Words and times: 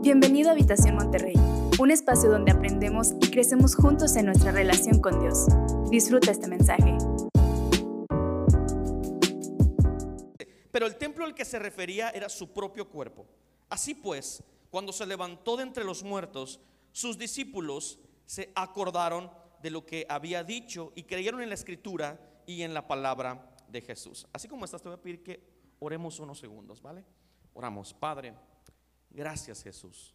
Bienvenido 0.00 0.48
a 0.48 0.52
Habitación 0.52 0.94
Monterrey, 0.94 1.34
un 1.80 1.90
espacio 1.90 2.30
donde 2.30 2.52
aprendemos 2.52 3.14
y 3.20 3.30
crecemos 3.32 3.74
juntos 3.74 4.14
en 4.14 4.26
nuestra 4.26 4.52
relación 4.52 5.00
con 5.00 5.18
Dios. 5.18 5.46
Disfruta 5.90 6.30
este 6.30 6.46
mensaje. 6.46 6.96
Pero 10.70 10.86
el 10.86 10.96
templo 10.96 11.24
al 11.24 11.34
que 11.34 11.44
se 11.44 11.58
refería 11.58 12.10
era 12.10 12.28
su 12.28 12.52
propio 12.52 12.88
cuerpo. 12.88 13.26
Así 13.68 13.92
pues, 13.92 14.44
cuando 14.70 14.92
se 14.92 15.04
levantó 15.04 15.56
de 15.56 15.64
entre 15.64 15.82
los 15.82 16.04
muertos, 16.04 16.60
sus 16.92 17.18
discípulos 17.18 17.98
se 18.24 18.52
acordaron 18.54 19.32
de 19.60 19.70
lo 19.70 19.84
que 19.84 20.06
había 20.08 20.44
dicho 20.44 20.92
y 20.94 21.02
creyeron 21.02 21.42
en 21.42 21.48
la 21.48 21.56
escritura 21.56 22.20
y 22.46 22.62
en 22.62 22.72
la 22.72 22.86
palabra 22.86 23.50
de 23.68 23.80
Jesús. 23.80 24.28
Así 24.32 24.46
como 24.46 24.64
estás, 24.64 24.80
te 24.80 24.88
voy 24.88 24.96
a 24.96 25.02
pedir 25.02 25.24
que 25.24 25.42
oremos 25.80 26.20
unos 26.20 26.38
segundos, 26.38 26.80
¿vale? 26.80 27.04
Oramos, 27.52 27.92
Padre, 27.92 28.34
gracias 29.10 29.62
Jesús. 29.62 30.14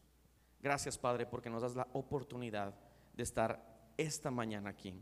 Gracias 0.59 0.97
Padre 0.97 1.25
porque 1.25 1.49
nos 1.49 1.61
das 1.61 1.75
la 1.75 1.87
oportunidad 1.93 2.73
de 3.13 3.23
estar 3.23 3.91
esta 3.97 4.31
mañana 4.31 4.69
aquí. 4.69 4.93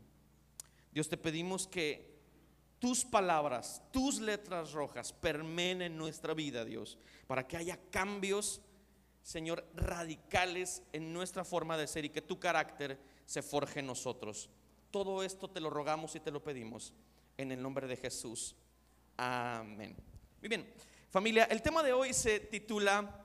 Dios 0.92 1.08
te 1.08 1.16
pedimos 1.16 1.66
que 1.66 2.12
tus 2.78 3.04
palabras, 3.04 3.80
tus 3.92 4.20
letras 4.20 4.72
rojas 4.72 5.12
permeen 5.12 5.82
en 5.82 5.96
nuestra 5.96 6.34
vida, 6.34 6.64
Dios, 6.64 6.98
para 7.28 7.46
que 7.46 7.56
haya 7.56 7.78
cambios, 7.90 8.60
Señor, 9.22 9.64
radicales 9.74 10.82
en 10.92 11.12
nuestra 11.12 11.44
forma 11.44 11.78
de 11.78 11.86
ser 11.86 12.04
y 12.04 12.10
que 12.10 12.20
tu 12.20 12.40
carácter 12.40 12.98
se 13.24 13.40
forje 13.40 13.80
en 13.80 13.86
nosotros. 13.86 14.50
Todo 14.90 15.22
esto 15.22 15.48
te 15.48 15.60
lo 15.60 15.70
rogamos 15.70 16.16
y 16.16 16.20
te 16.20 16.32
lo 16.32 16.42
pedimos 16.42 16.92
en 17.38 17.52
el 17.52 17.62
nombre 17.62 17.86
de 17.86 17.96
Jesús. 17.96 18.56
Amén. 19.16 19.96
Muy 20.40 20.48
bien, 20.48 20.74
familia, 21.08 21.44
el 21.44 21.62
tema 21.62 21.84
de 21.84 21.92
hoy 21.92 22.12
se 22.12 22.40
titula 22.40 23.21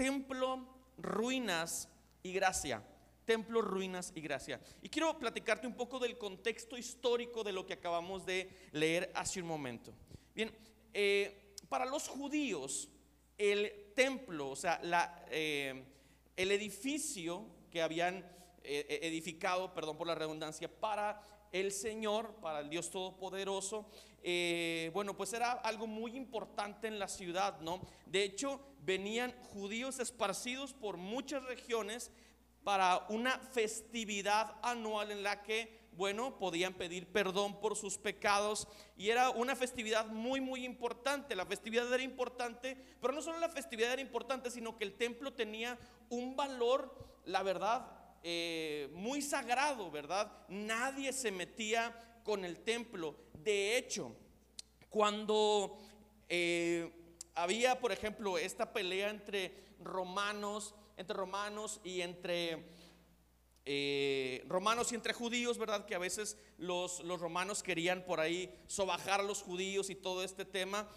Templo, 0.00 0.66
Ruinas 0.96 1.86
y 2.22 2.32
Gracia. 2.32 2.82
Templo, 3.26 3.60
ruinas 3.60 4.12
y 4.14 4.22
gracia. 4.22 4.58
Y 4.80 4.88
quiero 4.88 5.18
platicarte 5.18 5.66
un 5.66 5.74
poco 5.74 5.98
del 5.98 6.16
contexto 6.16 6.78
histórico 6.78 7.44
de 7.44 7.52
lo 7.52 7.66
que 7.66 7.74
acabamos 7.74 8.24
de 8.24 8.48
leer 8.72 9.12
hace 9.14 9.42
un 9.42 9.46
momento. 9.46 9.92
Bien, 10.34 10.50
eh, 10.94 11.54
para 11.68 11.84
los 11.84 12.08
judíos, 12.08 12.88
el 13.36 13.92
templo, 13.94 14.48
o 14.48 14.56
sea, 14.56 14.80
eh, 15.30 15.84
el 16.34 16.50
edificio 16.50 17.44
que 17.70 17.82
habían 17.82 18.24
eh, 18.64 19.00
edificado, 19.02 19.74
perdón 19.74 19.98
por 19.98 20.06
la 20.06 20.14
redundancia, 20.14 20.68
para 20.80 21.20
el 21.52 21.72
Señor, 21.72 22.36
para 22.36 22.60
el 22.60 22.70
Dios 22.70 22.90
Todopoderoso, 22.90 23.90
eh, 24.22 24.90
bueno, 24.92 25.16
pues 25.16 25.32
era 25.32 25.52
algo 25.52 25.86
muy 25.86 26.16
importante 26.16 26.88
en 26.88 26.98
la 26.98 27.08
ciudad, 27.08 27.60
¿no? 27.60 27.80
De 28.06 28.22
hecho, 28.22 28.60
venían 28.82 29.32
judíos 29.52 29.98
esparcidos 29.98 30.74
por 30.74 30.96
muchas 30.96 31.42
regiones 31.44 32.10
para 32.64 33.06
una 33.08 33.38
festividad 33.38 34.56
anual 34.62 35.10
en 35.10 35.22
la 35.22 35.42
que, 35.42 35.88
bueno, 35.92 36.38
podían 36.38 36.74
pedir 36.74 37.06
perdón 37.06 37.60
por 37.60 37.76
sus 37.76 37.98
pecados 37.98 38.68
y 38.96 39.08
era 39.08 39.30
una 39.30 39.56
festividad 39.56 40.06
muy, 40.06 40.40
muy 40.40 40.64
importante. 40.64 41.34
La 41.34 41.46
festividad 41.46 41.92
era 41.92 42.02
importante, 42.02 42.76
pero 43.00 43.14
no 43.14 43.22
solo 43.22 43.38
la 43.38 43.48
festividad 43.48 43.92
era 43.92 44.02
importante, 44.02 44.50
sino 44.50 44.76
que 44.76 44.84
el 44.84 44.94
templo 44.94 45.32
tenía 45.32 45.78
un 46.10 46.36
valor, 46.36 46.94
la 47.24 47.42
verdad, 47.42 47.90
eh, 48.22 48.90
muy 48.92 49.22
sagrado, 49.22 49.90
¿verdad? 49.90 50.30
Nadie 50.48 51.12
se 51.14 51.32
metía 51.32 51.96
con 52.22 52.44
el 52.44 52.60
templo. 52.60 53.16
De 53.34 53.76
hecho, 53.76 54.16
cuando 54.88 55.78
eh, 56.28 56.90
había, 57.34 57.80
por 57.80 57.92
ejemplo, 57.92 58.38
esta 58.38 58.72
pelea 58.72 59.10
entre 59.10 59.52
romanos, 59.80 60.74
entre 60.96 61.16
romanos 61.16 61.80
y 61.84 62.00
entre 62.02 62.64
eh, 63.64 64.44
romanos 64.48 64.90
y 64.92 64.94
entre 64.94 65.12
judíos, 65.12 65.58
¿verdad? 65.58 65.86
Que 65.86 65.94
a 65.94 65.98
veces 65.98 66.36
los, 66.58 67.00
los, 67.04 67.20
romanos 67.20 67.62
querían 67.62 68.04
por 68.04 68.20
ahí 68.20 68.52
sobajar 68.66 69.20
a 69.20 69.22
los 69.22 69.42
judíos 69.42 69.90
y 69.90 69.94
todo 69.94 70.24
este 70.24 70.44
tema. 70.44 70.88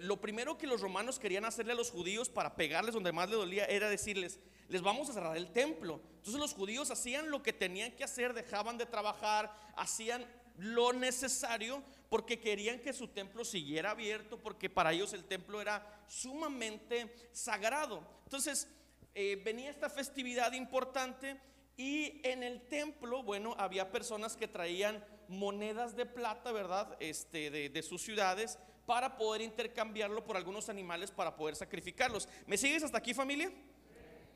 lo 0.00 0.20
primero 0.20 0.58
que 0.58 0.66
los 0.66 0.80
romanos 0.80 1.18
querían 1.18 1.44
hacerle 1.44 1.72
a 1.72 1.76
los 1.76 1.90
judíos 1.90 2.28
para 2.28 2.56
pegarles 2.56 2.94
donde 2.94 3.12
más 3.12 3.28
les 3.28 3.38
dolía 3.38 3.64
era 3.66 3.88
decirles, 3.88 4.40
les 4.70 4.82
vamos 4.82 5.10
a 5.10 5.12
cerrar 5.12 5.36
el 5.36 5.50
templo. 5.50 6.00
Entonces 6.16 6.40
los 6.40 6.54
judíos 6.54 6.90
hacían 6.90 7.30
lo 7.30 7.42
que 7.42 7.52
tenían 7.52 7.92
que 7.92 8.04
hacer, 8.04 8.32
dejaban 8.32 8.78
de 8.78 8.86
trabajar, 8.86 9.52
hacían 9.76 10.24
lo 10.60 10.92
necesario 10.92 11.82
porque 12.08 12.38
querían 12.38 12.80
que 12.80 12.92
su 12.92 13.08
templo 13.08 13.44
siguiera 13.44 13.92
abierto, 13.92 14.38
porque 14.38 14.68
para 14.68 14.92
ellos 14.92 15.12
el 15.12 15.24
templo 15.24 15.60
era 15.60 16.04
sumamente 16.06 17.14
sagrado. 17.32 18.06
Entonces 18.24 18.68
eh, 19.14 19.40
venía 19.44 19.70
esta 19.70 19.88
festividad 19.88 20.52
importante 20.52 21.40
y 21.76 22.20
en 22.24 22.42
el 22.42 22.60
templo, 22.68 23.22
bueno, 23.22 23.54
había 23.58 23.90
personas 23.90 24.36
que 24.36 24.48
traían 24.48 25.02
monedas 25.28 25.96
de 25.96 26.04
plata, 26.04 26.52
¿verdad? 26.52 26.96
Este, 27.00 27.50
de, 27.50 27.70
de 27.70 27.82
sus 27.82 28.02
ciudades 28.02 28.58
para 28.84 29.16
poder 29.16 29.40
intercambiarlo 29.40 30.24
por 30.24 30.36
algunos 30.36 30.68
animales 30.68 31.10
para 31.10 31.36
poder 31.36 31.56
sacrificarlos. 31.56 32.28
¿Me 32.46 32.58
sigues 32.58 32.82
hasta 32.82 32.98
aquí 32.98 33.14
familia? 33.14 33.50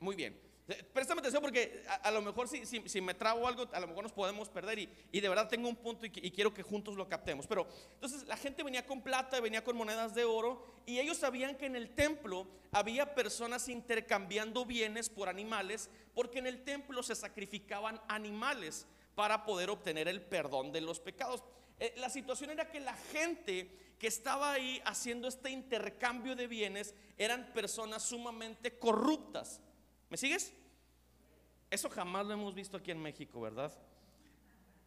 Muy 0.01 0.17
bien. 0.17 0.44
Préstame 0.94 1.20
atención 1.20 1.42
porque 1.42 1.84
a, 2.02 2.10
lo 2.10 2.22
mejor 2.22 2.48
si, 2.48 3.00
me 3.02 3.12
trago 3.12 3.47
algo, 3.47 3.69
a 3.70 3.80
lo 3.80 3.86
mejor 3.86 4.04
nos 4.04 4.12
podemos 4.12 4.48
perder 4.48 4.78
y, 4.78 5.20
de 5.20 5.28
verdad 5.28 5.47
tengo 5.47 5.69
un 5.69 5.76
punto 5.76 6.06
y, 6.06 6.12
y, 6.14 6.30
quiero 6.30 6.54
que 6.54 6.62
juntos 6.62 6.97
lo 6.97 7.06
captemos. 7.06 7.47
Pero 7.47 7.66
entonces 7.92 8.26
la 8.26 8.36
gente 8.38 8.62
venía 8.62 8.86
con 8.86 9.02
plata, 9.02 9.41
venía 9.41 9.62
con 9.62 9.76
monedas 9.76 10.14
de 10.14 10.25
oro 10.25 10.64
y 10.86 10.98
ellos 10.98 11.19
sabían 11.19 11.56
que 11.56 11.66
en 11.66 11.76
el 11.76 11.91
templo 11.94 12.47
había 12.72 13.14
personas 13.14 13.69
intercambiando 13.69 14.64
bienes 14.64 15.10
por 15.10 15.28
animales 15.28 15.91
porque 16.14 16.38
en 16.38 16.47
el 16.47 16.64
templo 16.64 17.02
se 17.02 17.14
sacrificaban 17.14 18.00
animales 18.08 18.86
para 19.14 19.44
poder 19.44 19.69
obtener 19.69 20.08
el 20.08 20.22
perdón 20.22 20.72
de 20.72 20.81
los 20.81 20.98
pecados. 20.98 21.44
Eh, 21.78 21.92
la 21.98 22.08
situación 22.08 22.50
era 22.50 22.70
que 22.70 22.81
la 22.81 22.94
gente 22.94 23.70
que 23.98 24.06
estaba 24.06 24.52
ahí 24.52 24.81
haciendo 24.84 25.28
este 25.28 25.50
intercambio 25.50 26.36
de 26.36 26.46
bienes 26.46 26.94
eran 27.19 27.52
personas 27.52 28.02
sumamente 28.02 28.78
corruptas. 28.78 29.60
¿Me 30.14 30.19
sigues? 30.19 30.52
Eso 31.69 31.91
jamás 31.91 32.25
lo 32.25 32.34
hemos 32.34 32.54
visto 32.54 32.76
aquí 32.76 32.92
en 32.92 33.02
México, 33.02 33.41
¿verdad? 33.41 33.72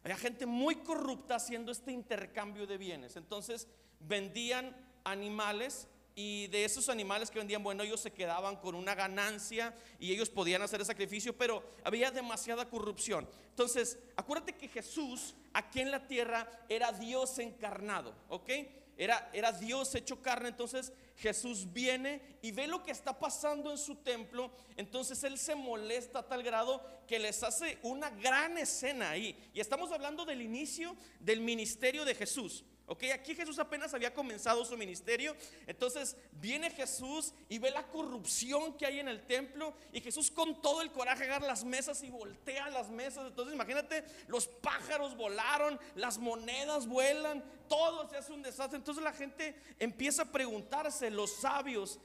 Hay 0.02 0.14
gente 0.14 0.46
muy 0.46 0.76
corrupta 0.76 1.34
haciendo 1.34 1.70
este 1.70 1.92
intercambio 1.92 2.66
de 2.66 2.78
bienes. 2.78 3.14
Entonces 3.14 3.68
vendían 4.00 4.74
animales 5.04 5.86
y 6.14 6.46
de 6.46 6.64
esos 6.64 6.88
animales 6.88 7.30
que 7.30 7.40
vendían, 7.40 7.62
bueno, 7.62 7.82
ellos 7.82 8.00
se 8.00 8.14
quedaban 8.14 8.56
con 8.56 8.74
una 8.74 8.94
ganancia 8.94 9.76
y 9.98 10.14
ellos 10.14 10.30
podían 10.30 10.62
hacer 10.62 10.80
el 10.80 10.86
sacrificio, 10.86 11.36
pero 11.36 11.62
había 11.84 12.10
demasiada 12.10 12.70
corrupción. 12.70 13.28
Entonces, 13.50 13.98
acuérdate 14.16 14.56
que 14.56 14.68
Jesús 14.68 15.34
aquí 15.52 15.80
en 15.80 15.90
la 15.90 16.06
tierra 16.06 16.48
era 16.70 16.90
Dios 16.90 17.38
encarnado, 17.38 18.14
¿ok? 18.30 18.48
Era, 18.96 19.28
era 19.34 19.52
Dios 19.52 19.94
hecho 19.94 20.22
carne, 20.22 20.48
entonces 20.48 20.90
Jesús 21.18 21.72
viene 21.72 22.22
y 22.42 22.52
ve 22.52 22.68
lo 22.68 22.82
que 22.82 22.92
está 22.92 23.18
pasando 23.18 23.72
en 23.72 23.78
su 23.78 23.96
templo, 23.96 24.52
entonces 24.76 25.22
Él 25.24 25.36
se 25.36 25.56
molesta 25.56 26.20
a 26.20 26.28
tal 26.28 26.44
grado 26.44 26.80
que 27.08 27.18
les 27.18 27.42
hace 27.42 27.78
una 27.82 28.10
gran 28.10 28.56
escena 28.56 29.10
ahí. 29.10 29.36
Y 29.52 29.60
estamos 29.60 29.90
hablando 29.90 30.24
del 30.24 30.40
inicio 30.40 30.96
del 31.18 31.40
ministerio 31.40 32.04
de 32.04 32.14
Jesús. 32.14 32.64
Ok, 32.90 33.04
aquí 33.12 33.34
Jesús 33.34 33.58
apenas 33.58 33.92
había 33.92 34.14
comenzado 34.14 34.64
su 34.64 34.74
ministerio. 34.74 35.36
Entonces 35.66 36.16
viene 36.32 36.70
Jesús 36.70 37.34
y 37.50 37.58
ve 37.58 37.70
la 37.70 37.86
corrupción 37.86 38.78
que 38.78 38.86
hay 38.86 38.98
en 38.98 39.08
el 39.08 39.26
templo. 39.26 39.74
Y 39.92 40.00
Jesús 40.00 40.30
con 40.30 40.62
todo 40.62 40.80
el 40.80 40.90
coraje 40.90 41.24
agarra 41.24 41.46
las 41.46 41.64
mesas 41.64 42.02
y 42.02 42.08
voltea 42.08 42.70
las 42.70 42.88
mesas. 42.88 43.26
Entonces 43.26 43.54
imagínate, 43.54 44.04
los 44.26 44.46
pájaros 44.46 45.14
volaron, 45.18 45.78
las 45.96 46.16
monedas 46.16 46.86
vuelan, 46.86 47.44
todo 47.68 48.08
se 48.08 48.16
hace 48.16 48.32
un 48.32 48.40
desastre. 48.40 48.78
Entonces 48.78 49.04
la 49.04 49.12
gente 49.12 49.54
empieza 49.78 50.22
a 50.22 50.32
preguntarse, 50.32 51.07
los 51.16 51.32
sabios 51.32 51.98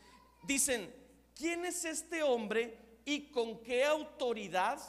dicen, 0.44 0.94
¿quién 1.36 1.66
es 1.66 1.86
este 1.86 2.24
hombre 2.24 2.78
y 3.06 3.32
con 3.32 3.62
qué 3.64 3.84
autoridad 3.86 4.80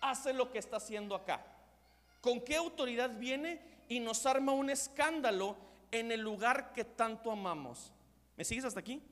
hace 0.00 0.32
lo 0.32 0.50
que 0.50 0.58
está 0.58 0.76
haciendo 0.76 1.14
acá? 1.14 1.44
¿Con 2.20 2.40
qué 2.40 2.56
autoridad 2.56 3.18
viene? 3.18 3.74
y 3.88 4.00
nos 4.00 4.24
arma 4.26 4.52
un 4.52 4.70
escándalo 4.70 5.56
en 5.90 6.10
el 6.10 6.20
lugar 6.20 6.72
que 6.72 6.84
tanto 6.84 7.30
amamos. 7.30 7.92
¿Me 8.36 8.44
sigues 8.44 8.64
hasta 8.64 8.80
aquí? 8.80 9.02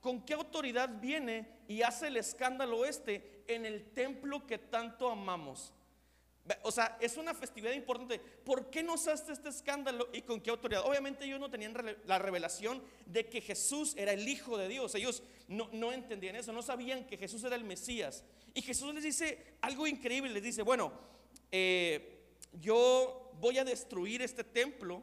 ¿Con 0.00 0.22
qué 0.22 0.34
autoridad 0.34 1.00
viene 1.00 1.48
y 1.68 1.82
hace 1.82 2.08
el 2.08 2.16
escándalo 2.16 2.84
este 2.84 3.44
en 3.46 3.66
el 3.66 3.90
templo 3.92 4.46
que 4.46 4.58
tanto 4.58 5.08
amamos? 5.10 5.72
O 6.62 6.72
sea, 6.72 6.96
es 7.00 7.16
una 7.16 7.34
festividad 7.34 7.72
importante. 7.72 8.18
¿Por 8.18 8.70
qué 8.70 8.82
nos 8.82 9.06
hace 9.06 9.32
este 9.32 9.48
escándalo 9.50 10.08
y 10.12 10.22
con 10.22 10.40
qué 10.40 10.50
autoridad? 10.50 10.84
Obviamente 10.84 11.24
ellos 11.24 11.38
no 11.38 11.50
tenían 11.50 11.74
la 12.06 12.18
revelación 12.18 12.82
de 13.06 13.28
que 13.28 13.40
Jesús 13.40 13.94
era 13.96 14.12
el 14.12 14.26
Hijo 14.28 14.58
de 14.58 14.68
Dios. 14.68 14.94
Ellos 14.94 15.22
no, 15.48 15.68
no 15.72 15.92
entendían 15.92 16.36
eso, 16.36 16.52
no 16.52 16.62
sabían 16.62 17.06
que 17.06 17.16
Jesús 17.16 17.44
era 17.44 17.56
el 17.56 17.64
Mesías. 17.64 18.24
Y 18.54 18.62
Jesús 18.62 18.92
les 18.94 19.04
dice 19.04 19.56
algo 19.60 19.86
increíble, 19.86 20.30
les 20.30 20.42
dice, 20.42 20.62
bueno, 20.62 20.92
eh, 21.52 22.20
yo 22.60 23.32
voy 23.40 23.58
a 23.58 23.64
destruir 23.64 24.22
este 24.22 24.42
templo 24.42 25.02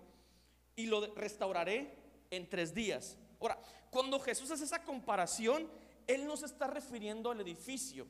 y 0.75 0.85
lo 0.87 1.13
restauraré 1.15 1.93
en 2.29 2.49
tres 2.49 2.73
días. 2.73 3.17
Ahora, 3.39 3.59
cuando 3.89 4.19
Jesús 4.19 4.51
hace 4.51 4.65
esa 4.65 4.83
comparación, 4.83 5.69
Él 6.07 6.25
no 6.25 6.35
se 6.35 6.45
está 6.45 6.67
refiriendo 6.67 7.31
al 7.31 7.41
edificio. 7.41 8.07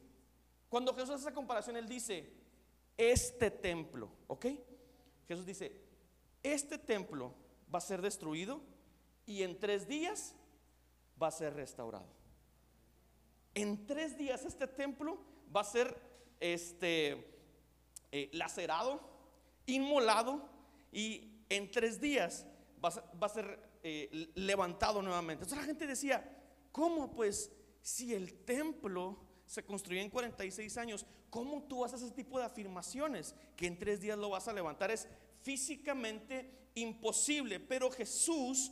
Cuando 0.69 0.93
Jesús 0.93 1.11
hace 1.11 1.21
esa 1.21 1.33
comparación, 1.33 1.77
Él 1.77 1.87
dice, 1.87 2.29
este 2.97 3.51
templo, 3.51 4.09
¿ok? 4.27 4.47
Jesús 5.27 5.45
dice, 5.45 5.71
este 6.43 6.77
templo 6.77 7.33
va 7.73 7.79
a 7.79 7.81
ser 7.81 8.01
destruido 8.01 8.61
y 9.25 9.43
en 9.43 9.59
tres 9.59 9.87
días 9.87 10.35
va 11.21 11.27
a 11.27 11.31
ser 11.31 11.53
restaurado. 11.53 12.07
En 13.53 13.85
tres 13.85 14.17
días 14.17 14.45
este 14.45 14.67
templo 14.67 15.17
va 15.55 15.61
a 15.61 15.65
ser 15.65 15.99
este, 16.39 17.41
eh, 18.11 18.29
lacerado, 18.33 19.01
inmolado 19.65 20.47
y 20.91 21.43
en 21.49 21.71
tres 21.71 21.99
días 21.99 22.45
va 22.83 22.89
a, 22.89 23.29
ser 23.29 23.59
eh, 23.83 24.31
levantado 24.35 25.01
nuevamente. 25.01 25.43
Entonces 25.43 25.57
la 25.57 25.65
gente 25.65 25.87
decía, 25.87 26.23
¿cómo 26.71 27.11
pues 27.11 27.51
si 27.81 28.13
el 28.13 28.33
templo 28.45 29.26
se 29.47 29.65
construyó 29.65 30.01
en 30.01 30.09
46 30.09 30.77
años, 30.77 31.05
¿cómo 31.29 31.63
tú 31.63 31.83
haces 31.83 32.01
ese 32.01 32.11
tipo 32.11 32.37
de 32.37 32.45
afirmaciones? 32.45 33.33
Que 33.55 33.65
en 33.65 33.79
tres 33.79 34.01
días 34.01 34.17
lo 34.17 34.29
vas 34.29 34.47
a 34.47 34.53
levantar. 34.53 34.91
Es 34.91 35.07
físicamente 35.41 36.69
imposible, 36.75 37.59
pero 37.59 37.89
Jesús 37.89 38.71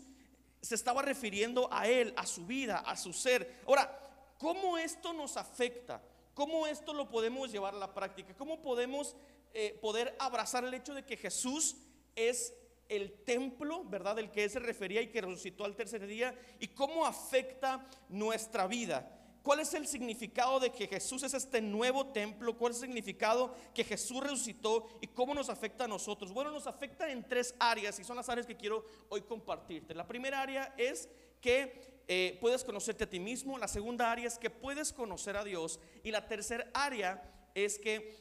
se 0.62 0.76
estaba 0.76 1.02
refiriendo 1.02 1.68
a 1.72 1.88
él, 1.88 2.14
a 2.18 2.26
su 2.26 2.46
vida, 2.46 2.80
a 2.80 2.98
su 2.98 3.14
ser. 3.14 3.62
Ahora, 3.66 4.00
¿cómo 4.38 4.78
esto 4.78 5.14
nos 5.14 5.38
afecta? 5.38 6.04
¿Cómo 6.34 6.68
esto 6.68 6.94
lo 6.94 7.10
podemos 7.10 7.52
llevar 7.52 7.74
a 7.74 7.78
la 7.78 7.94
práctica? 7.94 8.36
¿Cómo 8.36 8.62
podemos 8.62 9.16
eh, 9.54 9.80
poder 9.82 10.16
abrazar 10.20 10.66
el 10.66 10.74
hecho 10.74 10.94
de 10.94 11.06
que 11.06 11.16
Jesús 11.16 11.78
es 12.16 12.54
el 12.90 13.24
templo, 13.24 13.84
¿verdad? 13.86 14.18
Del 14.18 14.32
que 14.32 14.44
él 14.44 14.50
se 14.50 14.60
refería 14.60 15.02
y 15.02 15.08
que 15.08 15.22
resucitó 15.22 15.66
al 15.66 15.76
tercer 15.76 16.06
día. 16.06 16.38
¿Y 16.60 16.68
cómo 16.68 17.06
afecta 17.06 17.88
nuestra 18.10 18.68
vida? 18.68 19.15
¿Cuál 19.46 19.60
es 19.60 19.76
el 19.76 19.86
significado 19.86 20.60
de 20.60 20.72
que 20.72 20.88
Jesús 20.88 21.22
es 21.22 21.36
este 21.36 21.62
nuevo 21.62 22.08
templo? 22.08 22.58
¿Cuál 22.58 22.72
es 22.72 22.80
el 22.80 22.88
significado 22.88 23.54
que 23.76 23.84
Jesús 23.84 24.20
resucitó 24.24 24.88
y 25.02 25.08
cómo 25.08 25.36
nos 25.36 25.50
afecta 25.50 25.84
a 25.84 25.88
nosotros? 25.88 26.34
Bueno, 26.34 26.50
nos 26.50 26.66
afecta 26.66 27.12
en 27.12 27.24
tres 27.24 27.54
áreas 27.60 28.00
y 28.00 28.04
son 28.04 28.16
las 28.16 28.28
áreas 28.28 28.48
que 28.48 28.58
quiero 28.58 28.84
hoy 29.08 29.22
compartirte. 29.22 29.94
La 29.94 30.08
primera 30.08 30.42
área 30.42 30.74
es 30.80 31.08
que 31.42 32.02
eh, 32.08 32.40
puedes 32.42 32.64
conocerte 32.64 33.04
a 33.04 33.10
ti 33.10 33.20
mismo, 33.20 33.60
la 33.60 33.68
segunda 33.68 34.12
área 34.12 34.28
es 34.28 34.40
que 34.40 34.50
puedes 34.50 34.92
conocer 34.92 35.38
a 35.38 35.44
Dios 35.44 35.80
y 36.04 36.10
la 36.10 36.28
tercera 36.28 36.68
área 36.74 37.22
es 37.54 37.78
que 37.78 38.18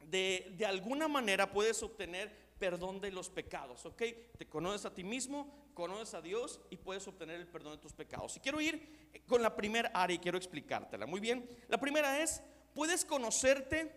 de, 0.00 0.54
de 0.56 0.64
alguna 0.64 1.08
manera 1.08 1.52
puedes 1.52 1.82
obtener 1.82 2.43
perdón 2.64 2.98
de 2.98 3.10
los 3.10 3.28
pecados, 3.28 3.84
¿ok? 3.84 4.02
Te 4.38 4.46
conoces 4.48 4.86
a 4.86 4.94
ti 4.94 5.04
mismo, 5.04 5.68
conoces 5.74 6.14
a 6.14 6.22
Dios 6.22 6.62
y 6.70 6.78
puedes 6.78 7.06
obtener 7.06 7.38
el 7.38 7.46
perdón 7.46 7.72
de 7.72 7.82
tus 7.82 7.92
pecados. 7.92 8.34
Y 8.38 8.40
quiero 8.40 8.58
ir 8.58 9.20
con 9.26 9.42
la 9.42 9.54
primera 9.54 9.90
área 9.92 10.14
y 10.14 10.18
quiero 10.18 10.38
explicártela. 10.38 11.04
Muy 11.04 11.20
bien, 11.20 11.46
la 11.68 11.76
primera 11.76 12.22
es, 12.22 12.42
puedes 12.74 13.04
conocerte 13.04 13.92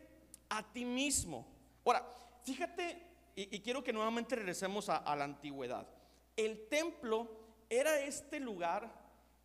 a 0.50 0.70
ti 0.74 0.84
mismo. 0.84 1.48
Ahora, 1.86 2.14
fíjate, 2.44 3.02
y, 3.36 3.62
quiero 3.62 3.82
que 3.86 3.94
nuevamente 3.94 4.36
regresemos 4.36 4.90
a 4.90 5.16
la 5.16 5.24
antigüedad. 5.24 5.88
El 6.36 6.68
templo 6.68 7.30
era 7.70 8.02
este 8.02 8.42
lugar 8.42 8.92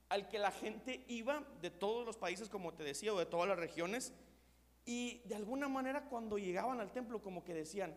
al 0.09 0.29
que 0.29 0.41
la 0.41 0.51
gente 0.51 1.05
iba 1.07 1.45
de 1.61 1.71
todos 1.71 2.05
los 2.05 2.17
países, 2.17 2.49
como 2.49 2.75
te 2.75 2.83
decía, 2.83 3.15
o 3.15 3.19
de 3.21 3.27
todas 3.27 3.49
las 3.49 3.59
regiones, 3.59 4.13
y 4.85 5.23
de 5.27 5.37
alguna 5.37 5.69
manera 5.69 6.09
cuando 6.09 6.39
llegaban 6.39 6.81
al 6.81 6.91
templo 6.91 7.23
como 7.23 7.45
que 7.45 7.55
decían, 7.55 7.97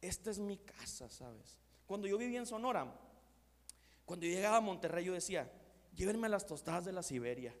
esta 0.00 0.30
es 0.30 0.38
mi 0.38 0.58
casa, 0.58 1.08
¿sabes? 1.08 1.58
Cuando 1.86 2.06
yo 2.06 2.16
vivía 2.18 2.38
en 2.38 2.46
Sonora, 2.46 2.92
cuando 4.04 4.26
yo 4.26 4.32
llegaba 4.32 4.56
a 4.56 4.60
Monterrey 4.60 5.04
yo 5.04 5.12
decía, 5.12 5.50
llévenme 5.94 6.26
a 6.26 6.30
las 6.30 6.46
tostadas 6.46 6.84
de 6.84 6.92
la 6.92 7.02
Siberia. 7.02 7.54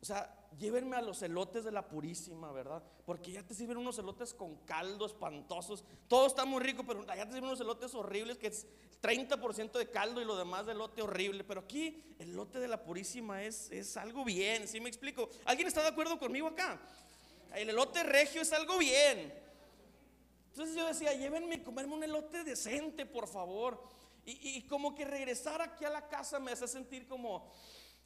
O 0.00 0.04
sea, 0.04 0.32
llévenme 0.58 0.96
a 0.96 1.02
los 1.02 1.20
elotes 1.22 1.64
de 1.64 1.72
la 1.72 1.88
Purísima, 1.88 2.52
¿verdad? 2.52 2.82
Porque 3.04 3.32
ya 3.32 3.42
te 3.42 3.54
sirven 3.54 3.78
unos 3.78 3.98
elotes 3.98 4.32
con 4.34 4.56
caldo 4.58 5.06
espantosos. 5.06 5.84
Todo 6.06 6.26
está 6.26 6.44
muy 6.44 6.62
rico, 6.62 6.84
pero 6.86 7.04
ya 7.06 7.26
te 7.26 7.32
sirven 7.32 7.44
unos 7.44 7.60
elotes 7.60 7.94
horribles 7.94 8.38
que 8.38 8.48
es 8.48 8.66
30% 9.02 9.72
de 9.72 9.90
caldo 9.90 10.20
y 10.20 10.24
lo 10.24 10.36
demás 10.36 10.66
de 10.66 10.72
elote 10.72 11.02
horrible. 11.02 11.44
Pero 11.44 11.60
aquí 11.60 12.04
el 12.18 12.30
elote 12.30 12.60
de 12.60 12.68
la 12.68 12.84
Purísima 12.84 13.42
es, 13.42 13.70
es 13.70 13.96
algo 13.96 14.24
bien, 14.24 14.68
¿sí 14.68 14.80
me 14.80 14.88
explico? 14.88 15.28
¿Alguien 15.44 15.66
está 15.66 15.82
de 15.82 15.88
acuerdo 15.88 16.18
conmigo 16.18 16.46
acá? 16.46 16.80
El 17.54 17.70
elote 17.70 18.02
regio 18.02 18.42
es 18.42 18.52
algo 18.52 18.78
bien. 18.78 19.45
Entonces 20.56 20.74
yo 20.74 20.86
decía, 20.86 21.12
llévenme 21.12 21.56
a 21.56 21.62
comerme 21.62 21.96
un 21.96 22.02
elote 22.02 22.42
decente, 22.42 23.04
por 23.04 23.28
favor. 23.28 23.78
Y, 24.24 24.56
y 24.56 24.62
como 24.62 24.94
que 24.94 25.04
regresar 25.04 25.60
aquí 25.60 25.84
a 25.84 25.90
la 25.90 26.08
casa 26.08 26.40
me 26.40 26.52
hace 26.52 26.66
sentir 26.66 27.06
como, 27.06 27.52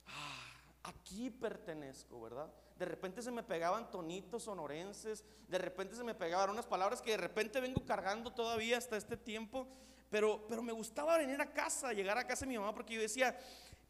ah, 0.09 0.53
aquí 0.83 1.31
pertenezco, 1.31 2.21
¿verdad? 2.21 2.53
De 2.77 2.87
repente 2.87 3.23
se 3.23 3.31
me 3.31 3.45
pegaban 3.45 3.89
tonitos 3.93 4.43
sonorenses, 4.43 5.23
de 5.47 5.59
repente 5.59 5.95
se 5.95 6.03
me 6.03 6.17
pegaban 6.17 6.51
unas 6.51 6.67
palabras 6.67 7.01
que 7.01 7.13
de 7.13 7.19
repente 7.19 7.61
vengo 7.61 7.85
cargando 7.85 8.33
todavía 8.33 8.79
hasta 8.79 8.97
este 8.97 9.17
tiempo, 9.17 9.69
pero, 10.11 10.45
pero 10.49 10.61
me 10.61 10.73
gustaba 10.73 11.19
venir 11.19 11.41
a 11.41 11.53
casa, 11.53 11.93
llegar 11.93 12.19
a 12.19 12.27
casa 12.27 12.47
de 12.47 12.49
mi 12.49 12.59
mamá, 12.59 12.75
porque 12.75 12.95
yo 12.95 13.01
decía, 13.01 13.39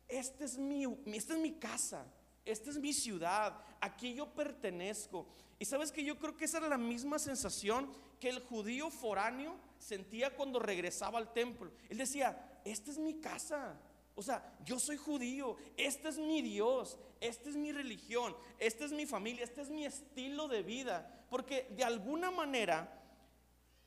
este 0.07 0.45
es 0.45 0.59
mi, 0.59 0.85
esta 1.07 1.33
es 1.33 1.41
mi 1.41 1.53
casa, 1.53 2.05
esta 2.45 2.71
es 2.71 2.79
mi 2.79 2.93
ciudad, 2.93 3.63
aquí 3.81 4.15
yo 4.15 4.33
pertenezco. 4.33 5.27
Y 5.59 5.65
sabes 5.65 5.93
que 5.93 6.05
yo 6.05 6.19
creo 6.19 6.37
que 6.37 6.47
esa 6.47 6.59
era 6.59 6.69
la 6.69 6.79
misma 6.79 7.19
sensación 7.19 7.91
que 8.19 8.29
el 8.29 8.41
judío 8.41 8.91
foráneo 8.91 9.57
sentía 9.79 10.35
cuando 10.35 10.59
regresaba 10.59 11.19
al 11.19 11.33
templo. 11.33 11.71
Él 11.89 11.99
decía, 11.99 12.61
esta 12.65 12.91
es 12.91 12.99
mi 12.99 13.21
casa, 13.21 13.79
o 14.15 14.23
sea, 14.23 14.55
yo 14.65 14.79
soy 14.79 14.97
judío, 14.97 15.57
este 15.77 16.09
es 16.09 16.19
mi 16.19 16.43
Dios, 16.43 16.99
esta 17.21 17.49
es 17.49 17.57
mi 17.57 17.73
religión, 17.73 18.37
esta 18.59 18.85
es 18.85 18.93
mi 18.93 19.07
familia, 19.07 19.45
este 19.45 19.63
es 19.63 19.71
mi 19.71 19.87
estilo 19.87 20.49
de 20.49 20.63
vida. 20.63 21.25
Porque 21.31 21.69
de 21.77 21.85
alguna 21.85 22.31
manera, 22.31 23.01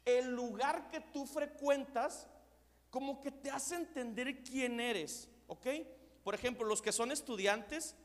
el 0.06 0.34
lugar 0.34 0.90
que 0.90 1.02
tú 1.02 1.26
frecuentas, 1.26 2.28
como 2.90 3.22
que 3.22 3.32
te 3.32 3.52
hace 3.52 3.76
entender 3.76 4.44
quién 4.44 4.80
eres, 4.80 5.30
¿ok? 5.48 5.68
Por 6.24 6.36
ejemplo, 6.36 6.66
los 6.66 6.82
que 6.82 6.92
son 6.92 7.12
estudiantes, 7.12 7.96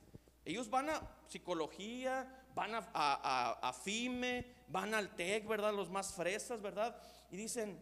ellos 0.49 0.71
van 0.71 0.89
a 0.89 1.03
psicología, 1.29 2.27
van 2.55 2.75
a, 2.75 2.89
a, 2.95 3.73
FIME, 3.75 4.47
van 4.69 4.95
al 4.95 5.15
TEC, 5.15 5.47
¿verdad? 5.47 5.75
Los 5.75 5.91
más 5.91 6.15
fresas, 6.15 6.63
¿verdad? 6.63 6.99
Y 7.31 7.37
dicen, 7.37 7.79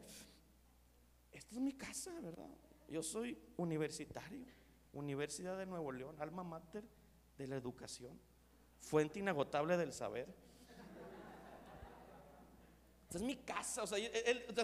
esta 1.30 1.54
es 1.54 1.60
mi 1.60 1.72
casa, 1.74 2.10
¿verdad? 2.20 2.50
Yo 2.88 3.04
soy 3.04 3.38
universitario, 3.56 4.46
Universidad 4.92 5.56
de 5.56 5.66
Nuevo 5.66 5.92
León, 5.92 6.16
alma 6.20 6.42
mater 6.42 6.82
de 7.38 7.46
la 7.46 7.54
educación, 7.54 8.18
fuente 8.80 9.20
inagotable 9.20 9.76
del 9.76 9.92
saber. 9.92 10.26
Esta 13.04 13.18
es 13.18 13.22
mi 13.22 13.36
casa, 13.36 13.84
o 13.84 13.86
sea, 13.86 13.98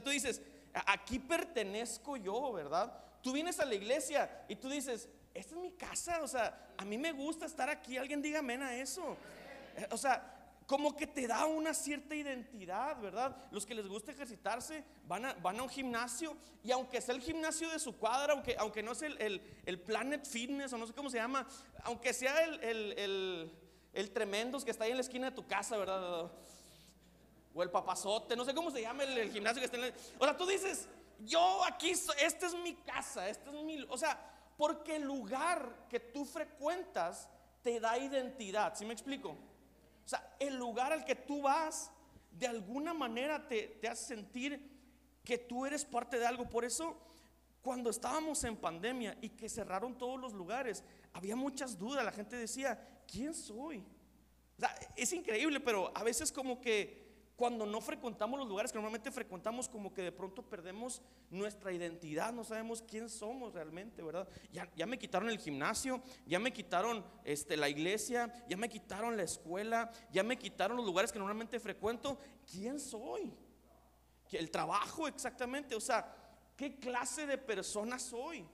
tú 0.03 0.11
dices, 0.11 0.43
aquí 0.73 1.21
pertenezco 1.21 2.17
yo, 2.17 2.53
¿verdad? 2.53 3.01
Tú 3.23 3.33
vienes 3.33 3.61
a 3.61 3.65
la 3.65 3.77
iglesia 3.77 4.45
y 4.49 4.57
tú 4.57 4.69
dices, 4.69 5.09
esta 5.35 5.55
es 5.55 5.61
mi 5.61 5.73
casa, 5.73 6.23
o 6.23 6.29
sea, 6.29 6.75
a 6.77 6.85
mí 6.85 6.99
me 6.99 7.13
gusta 7.13 7.47
estar 7.47 7.69
aquí, 7.69 7.97
alguien 7.97 8.21
diga 8.21 8.41
amén 8.41 8.63
a 8.63 8.75
eso. 8.77 9.17
O 9.91 9.97
sea, 9.97 10.43
como 10.67 10.97
que 10.97 11.07
te 11.07 11.27
da 11.27 11.47
una 11.47 11.75
cierta 11.75 12.15
identidad, 12.15 13.01
¿verdad? 13.01 13.37
Los 13.51 13.67
que 13.67 13.75
les 13.75 13.87
gusta 13.87 14.13
ejercitarse 14.13 14.85
van 15.07 15.27
a, 15.27 15.35
van 15.35 15.59
a 15.59 15.63
un 15.63 15.69
gimnasio 15.69 16.37
y 16.63 16.71
aunque 16.71 17.01
sea 17.01 17.15
el 17.15 17.21
gimnasio 17.21 17.69
de 17.71 17.79
su 17.79 17.97
cuadra, 17.97 18.33
aunque, 18.33 18.57
aunque 18.59 18.83
no 18.83 18.95
sea 18.95 19.09
el, 19.09 19.43
el, 19.67 19.81
Planet 19.81 20.27
Fitness 20.27 20.73
o 20.73 20.79
no 20.79 20.87
sé 20.87 20.93
cómo 20.93 21.11
se 21.11 21.19
llama, 21.19 21.47
aunque 21.85 22.13
sea 22.13 22.45
el, 22.45 23.53
el, 23.93 24.11
Tremendos 24.13 24.65
que 24.65 24.71
está 24.71 24.85
ahí 24.85 24.91
en 24.91 24.97
la 24.97 25.03
esquina 25.03 25.31
de 25.31 25.37
tu 25.37 25.47
casa, 25.47 25.77
¿verdad? 25.77 26.31
O 27.55 27.63
el 27.63 27.71
Papazote, 27.71 28.35
no 28.37 28.45
sé 28.45 28.55
cómo 28.55 28.71
se 28.71 28.81
llama 28.81 29.05
el, 29.05 29.31
gimnasio 29.31 29.61
que 29.61 29.67
está 29.67 29.77
en 29.77 29.83
la... 29.83 29.95
O 30.19 30.25
sea, 30.25 30.37
tú 30.37 30.47
dices, 30.47 30.89
yo 31.21 31.65
aquí, 31.65 31.91
esta 31.91 32.47
es 32.47 32.55
mi 32.55 32.75
casa, 32.77 33.29
este 33.29 33.51
es 33.51 33.65
mi... 33.65 33.83
O 33.91 33.99
sea, 33.99 34.32
porque 34.57 34.97
el 34.97 35.03
lugar 35.03 35.87
que 35.89 36.01
tú 36.01 36.25
frecuentas 36.25 37.29
te 37.63 37.81
da 37.81 37.99
identidad, 37.99 38.75
¿sí 38.75 38.85
me 38.85 38.93
explico? 38.93 39.31
O 40.05 40.09
sea, 40.09 40.35
el 40.39 40.57
lugar 40.57 40.93
al 40.93 41.05
que 41.05 41.15
tú 41.15 41.43
vas, 41.43 41.91
de 42.33 42.47
alguna 42.47 42.93
manera 42.93 43.47
te, 43.47 43.79
hace 43.89 44.17
sentir 44.17 44.71
que 45.25 45.39
tú 45.39 45.65
eres 45.65 45.85
parte 45.85 46.19
de 46.19 46.27
algo. 46.27 46.49
Por 46.49 46.65
eso, 46.65 46.97
cuando 47.63 47.91
estábamos 47.91 48.43
en 48.45 48.57
pandemia 48.57 49.17
y 49.21 49.31
que 49.31 49.49
cerraron 49.49 49.97
todos 49.97 50.21
los 50.21 50.33
lugares, 50.33 50.83
había 51.13 51.37
muchas 51.37 51.79
dudas. 51.79 52.05
La 52.05 52.13
gente 52.13 52.37
decía, 52.37 53.03
¿quién 53.11 53.35
soy? 53.35 53.85
O 54.57 54.61
sea, 54.61 54.75
es 54.97 55.13
increíble, 55.13 55.61
pero 55.61 55.93
a 55.95 56.03
veces 56.03 56.33
como 56.33 56.61
que 56.61 57.02
cuando 57.43 57.67
no 57.67 57.81
frecuentamos 57.81 58.39
los 58.39 58.49
lugares 58.49 58.71
que 58.71 58.77
normalmente 58.79 59.11
frecuentamos, 59.11 59.69
como 59.69 59.93
que 59.93 60.01
de 60.01 60.13
pronto 60.13 60.49
perdemos 60.49 61.03
nuestra 61.29 61.73
identidad, 61.73 62.33
no 62.33 62.45
sabemos 62.45 62.83
quién 62.83 63.09
somos 63.09 63.53
realmente, 63.53 64.01
¿verdad? 64.01 64.29
Ya, 64.53 64.87
me 64.87 64.97
quitaron 64.97 65.29
el 65.29 65.41
gimnasio, 65.41 66.01
ya 66.25 66.39
me 66.39 66.53
quitaron 66.53 67.05
este, 67.25 67.57
la 67.57 67.69
iglesia, 67.69 68.33
ya 68.49 68.57
me 68.57 68.69
quitaron 68.69 69.17
la 69.17 69.25
escuela, 69.25 69.91
ya 70.13 70.23
me 70.23 70.39
quitaron 70.39 70.77
los 70.77 70.87
lugares 70.87 71.11
que 71.11 71.19
normalmente 71.19 71.59
frecuento. 71.59 72.17
¿Quién 72.49 72.79
soy? 72.79 73.35
El 74.31 74.49
trabajo 74.49 75.09
exactamente, 75.09 75.75
o 75.75 75.81
sea, 75.81 76.15
¿qué 76.57 76.79
clase 76.79 77.27
de 77.27 77.39
persona 77.39 77.99
soy? 77.99 78.47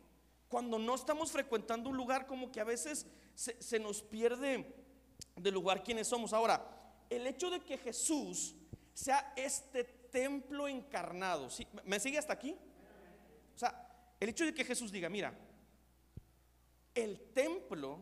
Cuando 0.48 0.78
no 0.78 0.94
estamos 0.94 1.30
frecuentando 1.30 1.90
un 1.90 1.96
lugar, 1.98 2.26
como 2.26 2.50
que 2.50 2.62
a 2.62 2.64
veces 2.64 3.06
se, 3.34 3.78
nos 3.78 4.00
pierde 4.00 4.74
del 5.36 5.52
lugar 5.52 5.84
quienes 5.84 6.08
somos. 6.08 6.32
Ahora, 6.32 6.66
el 7.10 7.26
hecho 7.26 7.50
de 7.50 7.60
que 7.60 7.76
Jesús 7.76 8.54
sea 8.98 9.32
este 9.36 9.84
templo 9.84 10.66
encarnado, 10.66 11.48
¿sí? 11.50 11.64
¿me 11.84 12.00
sigue 12.00 12.18
hasta 12.18 12.32
aquí? 12.32 12.56
O 13.54 13.58
sea, 13.58 14.12
el 14.18 14.30
hecho 14.30 14.44
de 14.44 14.52
que 14.52 14.64
Jesús 14.64 14.90
diga, 14.90 15.08
mira, 15.08 15.32
el 16.96 17.32
templo 17.32 18.00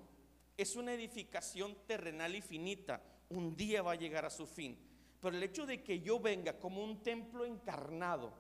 es 0.57 0.75
una 0.75 0.95
edificación 0.95 1.77
terrenal 1.87 2.35
y 2.35 2.41
finita, 2.41 3.03
un 3.29 3.55
día 3.55 3.83
va 3.83 3.93
a 3.93 3.97
llegar 3.97 4.25
a 4.25 4.31
su 4.31 4.47
fin. 4.47 4.79
Pero 5.21 5.37
el 5.37 5.43
hecho 5.43 5.67
de 5.67 5.83
que 5.83 6.01
yo 6.01 6.19
venga 6.19 6.59
como 6.59 6.83
un 6.83 7.03
templo 7.03 7.45
encarnado 7.45 8.33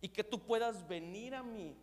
y 0.00 0.10
que 0.10 0.22
tú 0.22 0.46
puedas 0.46 0.86
venir 0.86 1.34
a 1.34 1.42
mí, 1.42 1.76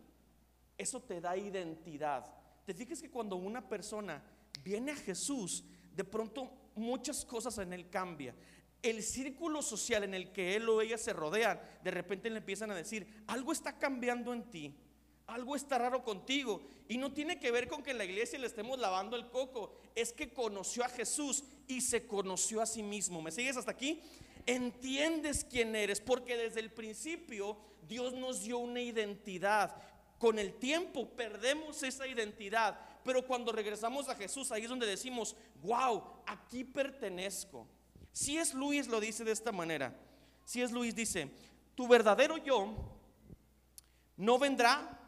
eso 0.78 1.02
te 1.02 1.20
da 1.20 1.36
identidad. 1.36 2.24
Te 2.64 2.72
fijas 2.72 3.02
que 3.02 3.10
cuando 3.10 3.36
una 3.36 3.68
persona 3.68 4.24
viene 4.62 4.92
a 4.92 4.96
Jesús, 4.96 5.64
de 5.94 6.04
pronto 6.04 6.50
muchas 6.76 7.26
cosas 7.26 7.58
en 7.58 7.74
él 7.74 7.90
cambian. 7.90 8.34
El 8.84 9.02
círculo 9.02 9.62
social 9.62 10.04
en 10.04 10.12
el 10.12 10.30
que 10.30 10.56
él 10.56 10.68
o 10.68 10.82
ella 10.82 10.98
se 10.98 11.14
rodean, 11.14 11.58
de 11.82 11.90
repente 11.90 12.28
le 12.28 12.36
empiezan 12.36 12.70
a 12.70 12.74
decir, 12.74 13.06
algo 13.26 13.50
está 13.50 13.78
cambiando 13.78 14.34
en 14.34 14.42
ti, 14.50 14.74
algo 15.26 15.56
está 15.56 15.78
raro 15.78 16.04
contigo. 16.04 16.60
Y 16.86 16.98
no 16.98 17.10
tiene 17.10 17.40
que 17.40 17.50
ver 17.50 17.66
con 17.66 17.82
que 17.82 17.92
en 17.92 17.98
la 17.98 18.04
iglesia 18.04 18.38
le 18.38 18.46
estemos 18.46 18.78
lavando 18.78 19.16
el 19.16 19.30
coco, 19.30 19.74
es 19.94 20.12
que 20.12 20.34
conoció 20.34 20.84
a 20.84 20.90
Jesús 20.90 21.44
y 21.66 21.80
se 21.80 22.06
conoció 22.06 22.60
a 22.60 22.66
sí 22.66 22.82
mismo. 22.82 23.22
¿Me 23.22 23.30
sigues 23.30 23.56
hasta 23.56 23.70
aquí? 23.70 24.02
Entiendes 24.44 25.44
quién 25.44 25.74
eres, 25.74 26.02
porque 26.02 26.36
desde 26.36 26.60
el 26.60 26.70
principio 26.70 27.56
Dios 27.88 28.12
nos 28.12 28.42
dio 28.42 28.58
una 28.58 28.82
identidad. 28.82 29.74
Con 30.18 30.38
el 30.38 30.52
tiempo 30.54 31.08
perdemos 31.08 31.82
esa 31.82 32.06
identidad, 32.06 32.78
pero 33.02 33.26
cuando 33.26 33.50
regresamos 33.50 34.10
a 34.10 34.14
Jesús, 34.14 34.52
ahí 34.52 34.64
es 34.64 34.68
donde 34.68 34.86
decimos, 34.86 35.34
wow, 35.62 36.02
aquí 36.26 36.64
pertenezco. 36.64 37.66
Si 38.14 38.38
es 38.38 38.54
Luis 38.54 38.86
lo 38.86 39.00
dice 39.00 39.24
de 39.24 39.32
esta 39.32 39.50
manera. 39.50 39.92
Si 40.44 40.62
es 40.62 40.70
Luis 40.70 40.94
dice, 40.94 41.30
tu 41.74 41.88
verdadero 41.88 42.36
yo 42.36 42.72
no 44.16 44.38
vendrá 44.38 45.00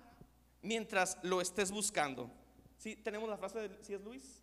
mientras 0.61 1.17
lo 1.23 1.41
estés 1.41 1.71
buscando. 1.71 2.29
¿Sí? 2.77 2.97
¿Tenemos 2.97 3.31
la 3.31 3.39
frase 3.39 3.69
de 3.69 3.85
si 3.85 3.95
es 3.95 4.03
Luis? 4.03 4.43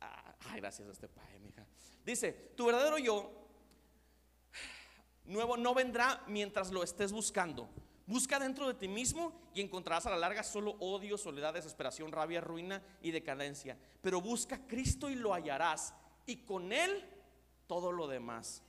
Ah, 0.00 0.34
ay, 0.48 0.60
gracias 0.60 0.88
a 0.88 0.92
este 0.92 1.08
padre, 1.08 1.38
mija. 1.40 1.66
Dice, 2.06 2.32
tu 2.56 2.64
verdadero 2.64 2.96
yo 2.96 3.30
nuevo 5.26 5.58
no 5.58 5.74
vendrá 5.74 6.24
mientras 6.26 6.72
lo 6.72 6.82
estés 6.82 7.12
buscando. 7.12 7.68
Busca 8.06 8.38
dentro 8.38 8.66
de 8.66 8.74
ti 8.74 8.88
mismo 8.88 9.38
y 9.54 9.60
encontrarás 9.60 10.06
a 10.06 10.10
la 10.10 10.16
larga 10.16 10.42
solo 10.42 10.76
odio, 10.80 11.18
soledad, 11.18 11.52
desesperación, 11.52 12.12
rabia, 12.12 12.40
ruina 12.40 12.82
y 13.02 13.10
decadencia. 13.10 13.76
Pero 14.00 14.22
busca 14.22 14.66
Cristo 14.66 15.10
y 15.10 15.16
lo 15.16 15.34
hallarás. 15.34 15.92
Y 16.24 16.38
con 16.38 16.72
Él 16.72 17.13
todo 17.74 17.90
lo 17.90 18.06
demás. 18.06 18.62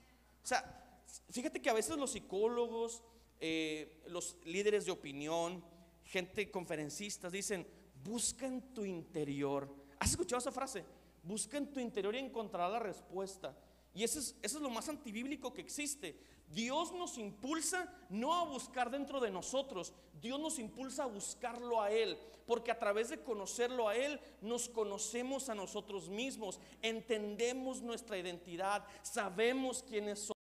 O 0.44 0.48
sea, 0.48 1.00
fíjate 1.30 1.62
que 1.62 1.70
a 1.70 1.74
veces 1.74 1.96
los 1.96 2.14
psicólogos, 2.14 3.04
eh, 3.40 4.02
los 4.08 4.36
líderes 4.46 4.86
de 4.86 4.92
opinión, 4.92 5.64
gente 6.06 6.50
conferencistas 6.50 7.32
dicen, 7.32 7.68
busca 8.04 8.48
en 8.48 8.74
tu 8.74 8.84
interior. 8.84 9.72
¿Has 10.00 10.10
escuchado 10.10 10.40
esa 10.40 10.52
frase? 10.52 10.84
Busca 11.22 11.56
en 11.58 11.72
tu 11.72 11.80
interior 11.80 12.16
y 12.16 12.18
encontrarás 12.18 12.72
la 12.72 12.80
respuesta. 12.80 13.56
Y 13.94 14.04
eso 14.04 14.18
es, 14.18 14.36
eso 14.42 14.58
es 14.58 14.64
lo 14.64 14.72
más 14.72 14.90
antibíblico 14.90 15.54
que 15.54 15.62
existe. 15.62 16.18
Dios 16.56 16.94
nos 16.94 17.18
impulsa 17.18 17.94
no 18.10 18.34
a 18.34 18.46
buscar 18.46 18.90
dentro 18.90 19.20
de 19.20 19.30
nosotros, 19.30 19.92
Dios 20.22 20.40
nos 20.40 20.58
impulsa 20.58 21.04
a 21.04 21.08
buscarlo 21.08 21.82
a 21.82 21.92
Él, 21.92 22.18
porque 22.48 22.72
a 22.72 22.80
través 22.80 23.10
de 23.10 23.22
conocerlo 23.22 23.90
a 23.90 23.98
Él 23.98 24.22
nos 24.40 24.70
conocemos 24.70 25.50
a 25.50 25.56
nosotros 25.56 26.08
mismos, 26.08 26.62
entendemos 26.82 27.82
nuestra 27.82 28.18
identidad, 28.18 28.86
sabemos 29.02 29.84
quiénes 29.84 30.20
somos. 30.20 30.36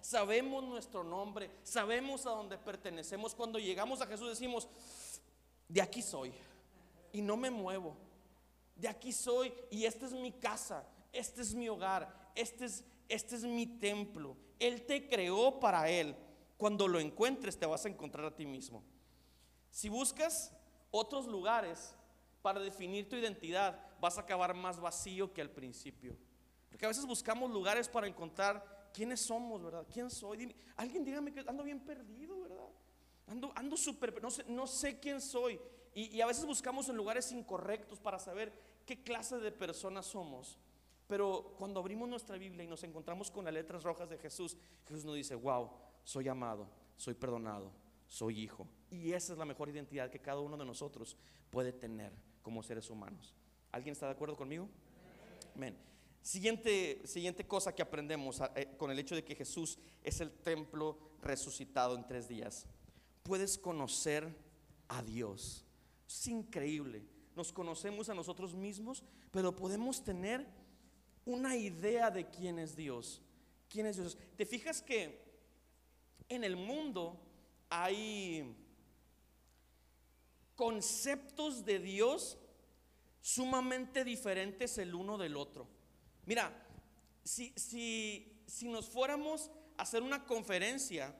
Sabemos 0.00 0.64
nuestro 0.64 1.04
nombre, 1.04 1.48
sabemos 1.62 2.26
a 2.26 2.30
dónde 2.30 2.58
pertenecemos. 2.58 3.36
Cuando 3.36 3.60
llegamos 3.60 4.00
a 4.00 4.06
Jesús 4.08 4.28
decimos, 4.28 4.68
de 5.68 5.80
aquí 5.80 6.02
soy 6.02 6.34
y 7.12 7.22
no 7.22 7.36
me 7.36 7.48
muevo. 7.48 7.96
De 8.74 8.88
aquí 8.88 9.12
soy 9.12 9.54
y 9.70 9.84
esta 9.84 10.06
es 10.06 10.12
mi 10.12 10.32
casa, 10.32 10.84
este 11.12 11.42
es 11.42 11.54
mi 11.54 11.68
hogar, 11.68 12.32
este 12.34 12.64
es, 12.64 12.84
este 13.08 13.36
es 13.36 13.44
mi 13.44 13.66
templo. 13.66 14.36
Él 14.66 14.86
te 14.86 15.08
creó 15.08 15.58
para 15.58 15.88
Él. 15.88 16.16
Cuando 16.56 16.86
lo 16.86 17.00
encuentres 17.00 17.58
te 17.58 17.66
vas 17.66 17.84
a 17.84 17.88
encontrar 17.88 18.26
a 18.26 18.36
ti 18.36 18.46
mismo. 18.46 18.84
Si 19.70 19.88
buscas 19.88 20.52
otros 20.90 21.26
lugares 21.26 21.94
para 22.42 22.60
definir 22.60 23.08
tu 23.08 23.16
identidad, 23.16 23.80
vas 24.00 24.18
a 24.18 24.22
acabar 24.22 24.54
más 24.54 24.78
vacío 24.78 25.32
que 25.32 25.40
al 25.40 25.50
principio. 25.50 26.16
Porque 26.68 26.84
a 26.84 26.88
veces 26.88 27.06
buscamos 27.06 27.50
lugares 27.50 27.88
para 27.88 28.06
encontrar 28.06 28.90
quiénes 28.92 29.20
somos, 29.20 29.62
¿verdad? 29.62 29.86
¿Quién 29.92 30.10
soy? 30.10 30.54
alguien 30.76 31.04
dígame 31.04 31.32
que 31.32 31.40
ando 31.40 31.64
bien 31.64 31.80
perdido, 31.80 32.40
¿verdad? 32.40 32.68
Ando, 33.26 33.52
ando 33.54 33.76
súper, 33.76 34.22
no 34.22 34.30
sé, 34.30 34.44
no 34.48 34.66
sé 34.66 34.98
quién 35.00 35.20
soy. 35.20 35.60
Y, 35.94 36.16
y 36.16 36.20
a 36.20 36.26
veces 36.26 36.44
buscamos 36.44 36.88
en 36.88 36.96
lugares 36.96 37.32
incorrectos 37.32 38.00
para 38.00 38.18
saber 38.18 38.52
qué 38.86 39.02
clase 39.02 39.38
de 39.38 39.52
personas 39.52 40.06
somos. 40.06 40.58
Pero 41.12 41.54
cuando 41.58 41.78
abrimos 41.78 42.08
nuestra 42.08 42.38
Biblia 42.38 42.64
y 42.64 42.66
nos 42.66 42.82
encontramos 42.84 43.30
con 43.30 43.44
las 43.44 43.52
letras 43.52 43.82
rojas 43.82 44.08
de 44.08 44.16
Jesús, 44.16 44.56
Jesús 44.88 45.04
nos 45.04 45.14
dice, 45.14 45.34
wow, 45.34 45.68
soy 46.04 46.26
amado, 46.26 46.66
soy 46.96 47.12
perdonado, 47.12 47.70
soy 48.06 48.40
hijo. 48.40 48.66
Y 48.90 49.12
esa 49.12 49.34
es 49.34 49.38
la 49.38 49.44
mejor 49.44 49.68
identidad 49.68 50.08
que 50.08 50.20
cada 50.20 50.40
uno 50.40 50.56
de 50.56 50.64
nosotros 50.64 51.18
puede 51.50 51.70
tener 51.70 52.14
como 52.40 52.62
seres 52.62 52.88
humanos. 52.88 53.34
¿Alguien 53.72 53.92
está 53.92 54.06
de 54.06 54.12
acuerdo 54.12 54.36
conmigo? 54.36 54.70
Amén. 55.54 55.76
Siguiente, 56.22 57.02
siguiente 57.04 57.46
cosa 57.46 57.74
que 57.74 57.82
aprendemos 57.82 58.40
eh, 58.54 58.74
con 58.78 58.90
el 58.90 58.98
hecho 58.98 59.14
de 59.14 59.22
que 59.22 59.34
Jesús 59.34 59.78
es 60.02 60.18
el 60.22 60.32
templo 60.32 60.96
resucitado 61.20 61.94
en 61.94 62.06
tres 62.06 62.26
días. 62.26 62.66
Puedes 63.22 63.58
conocer 63.58 64.34
a 64.88 65.02
Dios. 65.02 65.66
Es 66.08 66.26
increíble. 66.26 67.04
Nos 67.36 67.52
conocemos 67.52 68.08
a 68.08 68.14
nosotros 68.14 68.54
mismos, 68.54 69.04
pero 69.30 69.54
podemos 69.54 70.02
tener 70.02 70.61
una 71.24 71.56
idea 71.56 72.10
de 72.10 72.28
quién 72.28 72.58
es 72.58 72.76
Dios. 72.76 73.22
¿Quién 73.68 73.86
es 73.86 73.96
Dios? 73.96 74.18
¿Te 74.36 74.44
fijas 74.44 74.82
que 74.82 75.20
en 76.28 76.44
el 76.44 76.56
mundo 76.56 77.20
hay 77.68 78.54
conceptos 80.54 81.64
de 81.64 81.78
Dios 81.78 82.38
sumamente 83.20 84.04
diferentes 84.04 84.76
el 84.78 84.94
uno 84.94 85.16
del 85.16 85.36
otro? 85.36 85.68
Mira, 86.26 86.52
si, 87.24 87.52
si, 87.56 88.42
si 88.46 88.68
nos 88.68 88.88
fuéramos 88.88 89.50
a 89.76 89.82
hacer 89.82 90.02
una 90.02 90.24
conferencia 90.24 91.16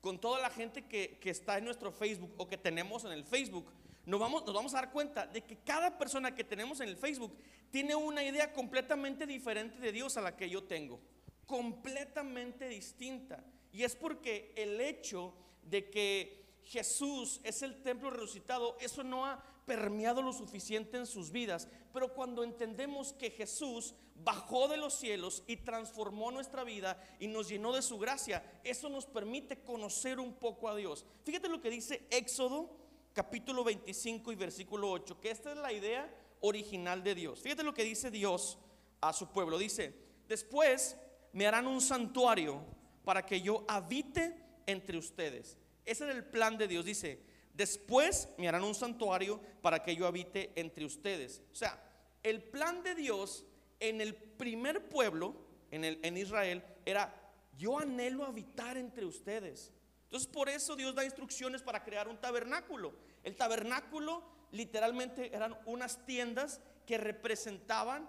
con 0.00 0.20
toda 0.20 0.40
la 0.40 0.50
gente 0.50 0.86
que, 0.86 1.18
que 1.18 1.30
está 1.30 1.58
en 1.58 1.64
nuestro 1.64 1.90
Facebook 1.90 2.32
o 2.36 2.46
que 2.46 2.56
tenemos 2.56 3.04
en 3.04 3.12
el 3.12 3.24
Facebook, 3.24 3.72
nos 4.06 4.20
vamos, 4.20 4.46
nos 4.46 4.54
vamos 4.54 4.72
a 4.74 4.78
dar 4.78 4.92
cuenta 4.92 5.26
de 5.26 5.42
que 5.42 5.58
cada 5.58 5.98
persona 5.98 6.34
que 6.34 6.44
tenemos 6.44 6.80
en 6.80 6.88
el 6.88 6.96
Facebook 6.96 7.36
tiene 7.70 7.96
una 7.96 8.22
idea 8.22 8.52
completamente 8.52 9.26
diferente 9.26 9.78
de 9.80 9.90
Dios 9.90 10.16
a 10.16 10.20
la 10.20 10.36
que 10.36 10.48
yo 10.48 10.62
tengo. 10.62 11.00
Completamente 11.44 12.68
distinta. 12.68 13.44
Y 13.72 13.82
es 13.82 13.96
porque 13.96 14.52
el 14.56 14.80
hecho 14.80 15.34
de 15.64 15.90
que 15.90 16.60
Jesús 16.64 17.40
es 17.42 17.62
el 17.62 17.82
templo 17.82 18.10
resucitado, 18.10 18.76
eso 18.80 19.02
no 19.02 19.26
ha 19.26 19.42
permeado 19.66 20.22
lo 20.22 20.32
suficiente 20.32 20.96
en 20.96 21.06
sus 21.06 21.32
vidas. 21.32 21.68
Pero 21.92 22.14
cuando 22.14 22.44
entendemos 22.44 23.12
que 23.12 23.30
Jesús 23.30 23.94
bajó 24.14 24.68
de 24.68 24.76
los 24.76 24.94
cielos 24.94 25.42
y 25.48 25.56
transformó 25.56 26.30
nuestra 26.30 26.62
vida 26.62 27.02
y 27.18 27.26
nos 27.26 27.48
llenó 27.48 27.72
de 27.72 27.82
su 27.82 27.98
gracia, 27.98 28.44
eso 28.62 28.88
nos 28.88 29.04
permite 29.04 29.58
conocer 29.58 30.20
un 30.20 30.32
poco 30.34 30.68
a 30.68 30.76
Dios. 30.76 31.04
Fíjate 31.24 31.48
lo 31.48 31.60
que 31.60 31.70
dice 31.70 32.06
Éxodo 32.10 32.85
capítulo 33.16 33.64
25 33.64 34.30
y 34.30 34.34
versículo 34.34 34.90
8, 34.90 35.18
que 35.18 35.30
esta 35.30 35.50
es 35.50 35.56
la 35.56 35.72
idea 35.72 36.06
original 36.42 37.02
de 37.02 37.14
Dios. 37.14 37.40
Fíjate 37.40 37.62
lo 37.62 37.72
que 37.72 37.82
dice 37.82 38.10
Dios 38.10 38.58
a 39.00 39.14
su 39.14 39.32
pueblo. 39.32 39.56
Dice, 39.56 39.94
después 40.28 40.98
me 41.32 41.46
harán 41.46 41.66
un 41.66 41.80
santuario 41.80 42.62
para 43.06 43.24
que 43.24 43.40
yo 43.40 43.64
habite 43.68 44.36
entre 44.66 44.98
ustedes. 44.98 45.56
Ese 45.86 46.10
es 46.10 46.14
el 46.14 46.26
plan 46.26 46.58
de 46.58 46.68
Dios. 46.68 46.84
Dice, 46.84 47.22
después 47.54 48.28
me 48.36 48.48
harán 48.48 48.64
un 48.64 48.74
santuario 48.74 49.40
para 49.62 49.82
que 49.82 49.96
yo 49.96 50.06
habite 50.06 50.52
entre 50.54 50.84
ustedes. 50.84 51.40
O 51.50 51.54
sea, 51.54 51.82
el 52.22 52.42
plan 52.42 52.82
de 52.82 52.94
Dios 52.94 53.46
en 53.80 54.02
el 54.02 54.14
primer 54.14 54.90
pueblo, 54.90 55.36
en, 55.70 55.86
el, 55.86 56.00
en 56.02 56.18
Israel, 56.18 56.62
era, 56.84 57.14
yo 57.56 57.78
anhelo 57.78 58.26
habitar 58.26 58.76
entre 58.76 59.06
ustedes. 59.06 59.72
Entonces 60.06 60.28
por 60.28 60.48
eso 60.48 60.76
Dios 60.76 60.94
da 60.94 61.04
instrucciones 61.04 61.62
para 61.62 61.84
crear 61.84 62.08
un 62.08 62.18
tabernáculo. 62.18 62.94
El 63.22 63.36
tabernáculo 63.36 64.22
literalmente 64.52 65.34
eran 65.34 65.56
unas 65.66 66.04
tiendas 66.06 66.60
que 66.86 66.98
representaban 66.98 68.08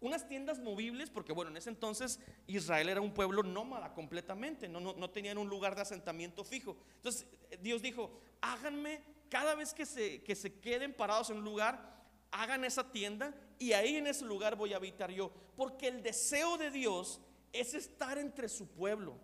unas 0.00 0.26
tiendas 0.26 0.58
movibles, 0.58 1.10
porque 1.10 1.32
bueno, 1.32 1.50
en 1.50 1.58
ese 1.58 1.68
entonces 1.68 2.20
Israel 2.46 2.88
era 2.88 3.00
un 3.02 3.12
pueblo 3.12 3.42
nómada 3.42 3.92
completamente, 3.92 4.66
no, 4.66 4.80
no, 4.80 4.94
no 4.94 5.10
tenían 5.10 5.36
un 5.36 5.48
lugar 5.48 5.74
de 5.74 5.82
asentamiento 5.82 6.42
fijo. 6.42 6.76
Entonces 6.96 7.26
Dios 7.60 7.82
dijo, 7.82 8.10
háganme 8.40 9.02
cada 9.28 9.54
vez 9.54 9.74
que 9.74 9.84
se, 9.84 10.22
que 10.22 10.34
se 10.34 10.58
queden 10.58 10.94
parados 10.94 11.30
en 11.30 11.38
un 11.38 11.44
lugar, 11.44 12.00
hagan 12.30 12.64
esa 12.64 12.90
tienda 12.90 13.34
y 13.58 13.72
ahí 13.72 13.96
en 13.96 14.06
ese 14.06 14.24
lugar 14.24 14.56
voy 14.56 14.72
a 14.72 14.76
habitar 14.76 15.10
yo. 15.10 15.30
Porque 15.56 15.88
el 15.88 16.02
deseo 16.02 16.56
de 16.56 16.70
Dios 16.70 17.20
es 17.52 17.74
estar 17.74 18.16
entre 18.16 18.48
su 18.48 18.68
pueblo. 18.68 19.18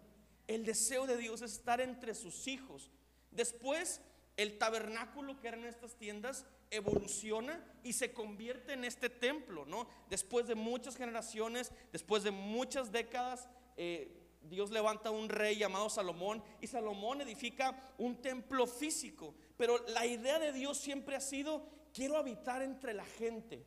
El 0.46 0.64
deseo 0.64 1.06
de 1.06 1.16
Dios 1.16 1.42
es 1.42 1.52
estar 1.52 1.80
entre 1.80 2.14
sus 2.14 2.46
hijos. 2.46 2.90
Después, 3.30 4.00
el 4.36 4.58
tabernáculo 4.58 5.40
que 5.40 5.48
eran 5.48 5.64
estas 5.64 5.96
tiendas 5.96 6.44
evoluciona 6.70 7.64
y 7.82 7.92
se 7.92 8.12
convierte 8.12 8.72
en 8.72 8.84
este 8.84 9.08
templo, 9.08 9.64
¿no? 9.66 9.88
Después 10.10 10.46
de 10.46 10.54
muchas 10.54 10.96
generaciones, 10.96 11.72
después 11.92 12.22
de 12.22 12.30
muchas 12.30 12.92
décadas, 12.92 13.48
eh, 13.76 14.22
Dios 14.42 14.70
levanta 14.70 15.10
un 15.10 15.28
rey 15.28 15.56
llamado 15.56 15.88
Salomón 15.90 16.42
y 16.60 16.66
Salomón 16.66 17.20
edifica 17.20 17.94
un 17.98 18.20
templo 18.20 18.66
físico. 18.66 19.34
Pero 19.56 19.84
la 19.88 20.06
idea 20.06 20.38
de 20.38 20.52
Dios 20.52 20.78
siempre 20.78 21.16
ha 21.16 21.20
sido, 21.20 21.66
quiero 21.92 22.16
habitar 22.16 22.62
entre 22.62 22.94
la 22.94 23.04
gente. 23.04 23.66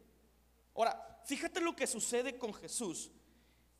Ahora, 0.75 1.21
fíjate 1.25 1.61
lo 1.61 1.75
que 1.75 1.87
sucede 1.87 2.37
con 2.37 2.53
Jesús. 2.53 3.11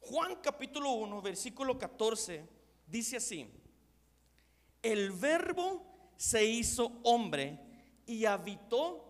Juan 0.01 0.37
capítulo 0.41 0.91
1, 0.91 1.21
versículo 1.21 1.77
14, 1.77 2.47
dice 2.89 3.17
así, 3.17 3.49
el 4.81 5.11
verbo 5.11 5.85
se 6.17 6.45
hizo 6.45 6.99
hombre 7.03 7.59
y 8.05 8.25
habitó, 8.25 9.05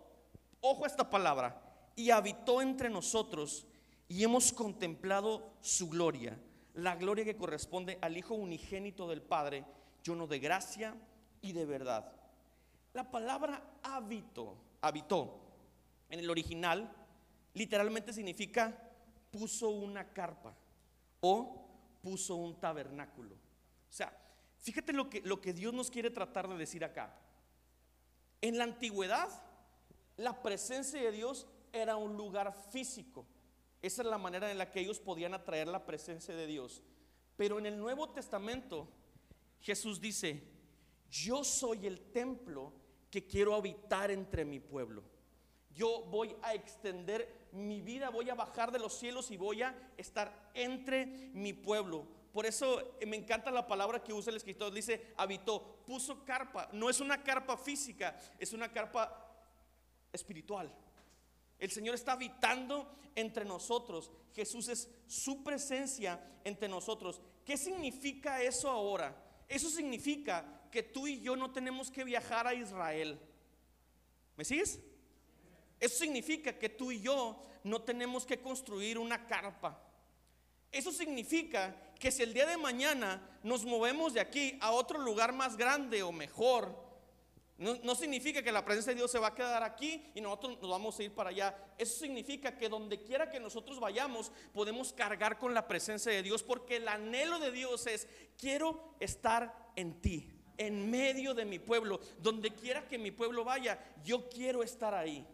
ojo 0.60 0.84
a 0.84 0.86
esta 0.86 1.08
palabra, 1.08 1.60
y 1.96 2.10
habitó 2.10 2.62
entre 2.62 2.88
nosotros 2.88 3.66
y 4.08 4.24
hemos 4.24 4.52
contemplado 4.52 5.52
su 5.60 5.88
gloria, 5.88 6.38
la 6.74 6.96
gloria 6.96 7.24
que 7.24 7.36
corresponde 7.36 7.98
al 8.00 8.16
Hijo 8.16 8.34
unigénito 8.34 9.08
del 9.08 9.22
Padre, 9.22 9.64
lleno 10.04 10.26
de 10.26 10.38
gracia 10.38 10.94
y 11.42 11.52
de 11.52 11.64
verdad. 11.64 12.12
La 12.92 13.10
palabra 13.10 13.62
habitó, 13.82 14.56
habitó, 14.80 15.40
en 16.08 16.20
el 16.20 16.30
original 16.30 16.90
literalmente 17.54 18.12
significa 18.12 18.76
puso 19.30 19.70
una 19.70 20.12
carpa 20.12 20.54
o 21.20 21.68
puso 22.02 22.36
un 22.36 22.58
tabernáculo. 22.58 23.36
O 23.90 23.92
sea, 23.92 24.16
fíjate 24.58 24.92
lo 24.92 25.10
que, 25.10 25.20
lo 25.22 25.40
que 25.40 25.52
Dios 25.52 25.74
nos 25.74 25.90
quiere 25.90 26.10
tratar 26.10 26.48
de 26.48 26.56
decir 26.56 26.84
acá. 26.84 27.14
En 28.40 28.56
la 28.56 28.64
antigüedad, 28.64 29.28
la 30.16 30.42
presencia 30.42 31.00
de 31.00 31.12
Dios 31.12 31.46
era 31.72 31.96
un 31.96 32.16
lugar 32.16 32.54
físico. 32.70 33.26
Esa 33.82 34.02
es 34.02 34.08
la 34.08 34.18
manera 34.18 34.50
en 34.50 34.58
la 34.58 34.70
que 34.70 34.80
ellos 34.80 35.00
podían 35.00 35.34
atraer 35.34 35.68
la 35.68 35.84
presencia 35.84 36.34
de 36.34 36.46
Dios. 36.46 36.82
Pero 37.36 37.58
en 37.58 37.66
el 37.66 37.78
Nuevo 37.78 38.10
Testamento, 38.10 38.88
Jesús 39.60 40.00
dice, 40.00 40.42
yo 41.10 41.42
soy 41.42 41.86
el 41.86 42.00
templo 42.12 42.72
que 43.10 43.26
quiero 43.26 43.54
habitar 43.54 44.10
entre 44.10 44.44
mi 44.44 44.60
pueblo. 44.60 45.02
Yo 45.74 46.04
voy 46.10 46.36
a 46.42 46.54
extender 46.54 47.48
mi 47.52 47.80
vida, 47.80 48.10
voy 48.10 48.28
a 48.30 48.34
bajar 48.34 48.70
de 48.70 48.78
los 48.78 48.92
cielos 48.94 49.30
y 49.30 49.36
voy 49.36 49.62
a 49.62 49.74
estar 49.96 50.50
entre 50.54 51.06
mi 51.32 51.52
pueblo. 51.52 52.06
Por 52.32 52.46
eso 52.46 52.96
me 53.06 53.16
encanta 53.16 53.50
la 53.50 53.66
palabra 53.66 54.02
que 54.02 54.12
usa 54.12 54.30
el 54.30 54.36
escritor. 54.36 54.72
Dice, 54.72 55.12
habitó, 55.16 55.82
puso 55.86 56.24
carpa. 56.24 56.68
No 56.72 56.88
es 56.88 57.00
una 57.00 57.22
carpa 57.22 57.56
física, 57.56 58.16
es 58.38 58.52
una 58.52 58.70
carpa 58.70 59.26
espiritual. 60.12 60.72
El 61.58 61.70
Señor 61.70 61.94
está 61.94 62.12
habitando 62.12 62.94
entre 63.14 63.44
nosotros. 63.44 64.10
Jesús 64.34 64.68
es 64.68 64.88
su 65.06 65.42
presencia 65.42 66.20
entre 66.44 66.68
nosotros. 66.68 67.20
¿Qué 67.44 67.56
significa 67.56 68.42
eso 68.42 68.70
ahora? 68.70 69.14
Eso 69.48 69.68
significa 69.68 70.68
que 70.70 70.82
tú 70.82 71.06
y 71.06 71.20
yo 71.20 71.36
no 71.36 71.52
tenemos 71.52 71.90
que 71.90 72.04
viajar 72.04 72.46
a 72.46 72.54
Israel. 72.54 73.18
¿Me 74.36 74.44
sigues? 74.44 74.80
Eso 75.80 75.98
significa 75.98 76.58
que 76.58 76.68
tú 76.68 76.92
y 76.92 77.00
yo 77.00 77.42
no 77.64 77.82
tenemos 77.82 78.24
que 78.24 78.40
construir 78.40 78.98
una 78.98 79.26
carpa. 79.26 79.82
Eso 80.70 80.92
significa 80.92 81.74
que 82.00 82.10
si 82.10 82.22
el 82.22 82.32
día 82.32 82.46
de 82.46 82.56
mañana 82.56 83.22
nos 83.42 83.64
movemos 83.64 84.14
de 84.14 84.20
aquí 84.20 84.58
a 84.60 84.72
otro 84.72 84.98
lugar 84.98 85.32
más 85.32 85.56
grande 85.56 86.02
o 86.02 86.10
mejor, 86.10 86.74
no, 87.58 87.94
significa 87.94 88.42
que 88.42 88.52
la 88.52 88.64
presencia 88.64 88.92
de 88.92 88.96
Dios 88.96 89.10
se 89.10 89.18
va 89.18 89.28
a 89.28 89.34
quedar 89.34 89.62
aquí 89.62 90.10
y 90.14 90.22
nosotros 90.22 90.58
nos 90.62 90.70
vamos 90.70 90.98
a 90.98 91.02
ir 91.02 91.12
para 91.12 91.28
allá. 91.28 91.54
Eso 91.76 91.98
significa 91.98 92.56
que 92.56 92.70
donde 92.70 93.02
quiera 93.02 93.30
que 93.30 93.38
nosotros 93.38 93.78
vayamos, 93.78 94.32
podemos 94.54 94.94
cargar 94.94 95.38
con 95.38 95.52
la 95.52 95.68
presencia 95.68 96.10
de 96.10 96.22
Dios, 96.22 96.42
porque 96.42 96.76
el 96.76 96.88
anhelo 96.88 97.38
de 97.38 97.52
Dios 97.52 97.86
es, 97.86 98.08
quiero 98.38 98.94
estar 98.98 99.72
en 99.76 100.00
ti, 100.00 100.32
en 100.56 100.90
medio 100.90 101.34
de 101.34 101.44
mi 101.44 101.58
pueblo. 101.58 102.00
Donde 102.18 102.50
quiera 102.54 102.88
que 102.88 102.96
mi 102.96 103.10
pueblo 103.10 103.44
vaya, 103.44 103.78
yo 104.02 104.30
quiero 104.30 104.62
estar 104.62 104.94
ahí. 104.94 105.26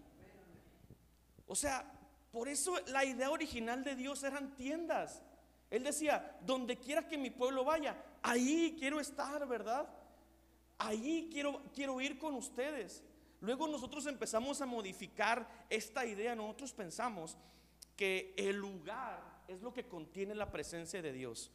O 1.46 1.54
sea, 1.54 1.88
por 2.32 2.48
eso 2.48 2.76
la 2.88 3.04
idea 3.04 3.30
original 3.30 3.84
de 3.84 3.94
Dios 3.94 4.24
eran 4.24 4.56
tiendas. 4.56 5.22
Él 5.70 5.82
decía, 5.82 6.38
donde 6.42 6.76
quiera 6.76 7.08
que 7.08 7.18
mi 7.18 7.30
pueblo 7.30 7.64
vaya, 7.64 7.96
ahí 8.22 8.76
quiero 8.78 9.00
estar, 9.00 9.46
¿verdad? 9.48 9.88
Ahí 10.78 11.28
quiero, 11.32 11.62
quiero 11.74 12.00
ir 12.00 12.18
con 12.18 12.34
ustedes. 12.34 13.02
Luego 13.40 13.66
nosotros 13.66 14.06
empezamos 14.06 14.60
a 14.60 14.66
modificar 14.66 15.66
esta 15.68 16.06
idea. 16.06 16.34
Nosotros 16.34 16.72
pensamos 16.72 17.36
que 17.96 18.34
el 18.36 18.56
lugar 18.56 19.42
es 19.48 19.60
lo 19.62 19.72
que 19.72 19.86
contiene 19.86 20.34
la 20.34 20.50
presencia 20.50 21.02
de 21.02 21.12
Dios. 21.12 21.50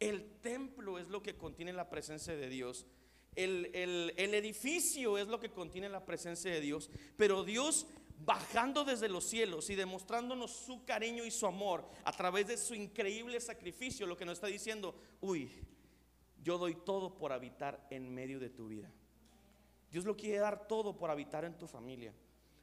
El 0.00 0.40
templo 0.40 0.98
es 0.98 1.08
lo 1.08 1.22
que 1.22 1.36
contiene 1.36 1.72
la 1.72 1.88
presencia 1.88 2.34
de 2.34 2.48
Dios. 2.48 2.86
El, 3.36 3.70
el 3.74 4.34
edificio 4.34 5.18
es 5.18 5.28
lo 5.28 5.40
que 5.40 5.50
contiene 5.50 5.88
la 5.88 6.04
presencia 6.04 6.50
de 6.50 6.60
Dios. 6.60 6.90
Pero 7.16 7.44
Dios 7.44 7.86
bajando 8.18 8.84
desde 8.84 9.08
los 9.08 9.24
cielos 9.24 9.70
y 9.70 9.74
demostrándonos 9.74 10.50
su 10.50 10.84
cariño 10.84 11.24
y 11.24 11.30
su 11.30 11.46
amor 11.46 11.88
a 12.04 12.12
través 12.12 12.46
de 12.46 12.56
su 12.56 12.74
increíble 12.74 13.40
sacrificio, 13.40 14.06
lo 14.06 14.16
que 14.16 14.24
nos 14.24 14.34
está 14.34 14.46
diciendo, 14.46 14.94
uy, 15.20 15.50
yo 16.42 16.58
doy 16.58 16.74
todo 16.74 17.16
por 17.16 17.32
habitar 17.32 17.86
en 17.90 18.12
medio 18.12 18.38
de 18.38 18.50
tu 18.50 18.68
vida. 18.68 18.90
Dios 19.90 20.04
lo 20.04 20.16
quiere 20.16 20.38
dar 20.38 20.66
todo 20.66 20.96
por 20.96 21.10
habitar 21.10 21.44
en 21.44 21.56
tu 21.56 21.66
familia. 21.66 22.12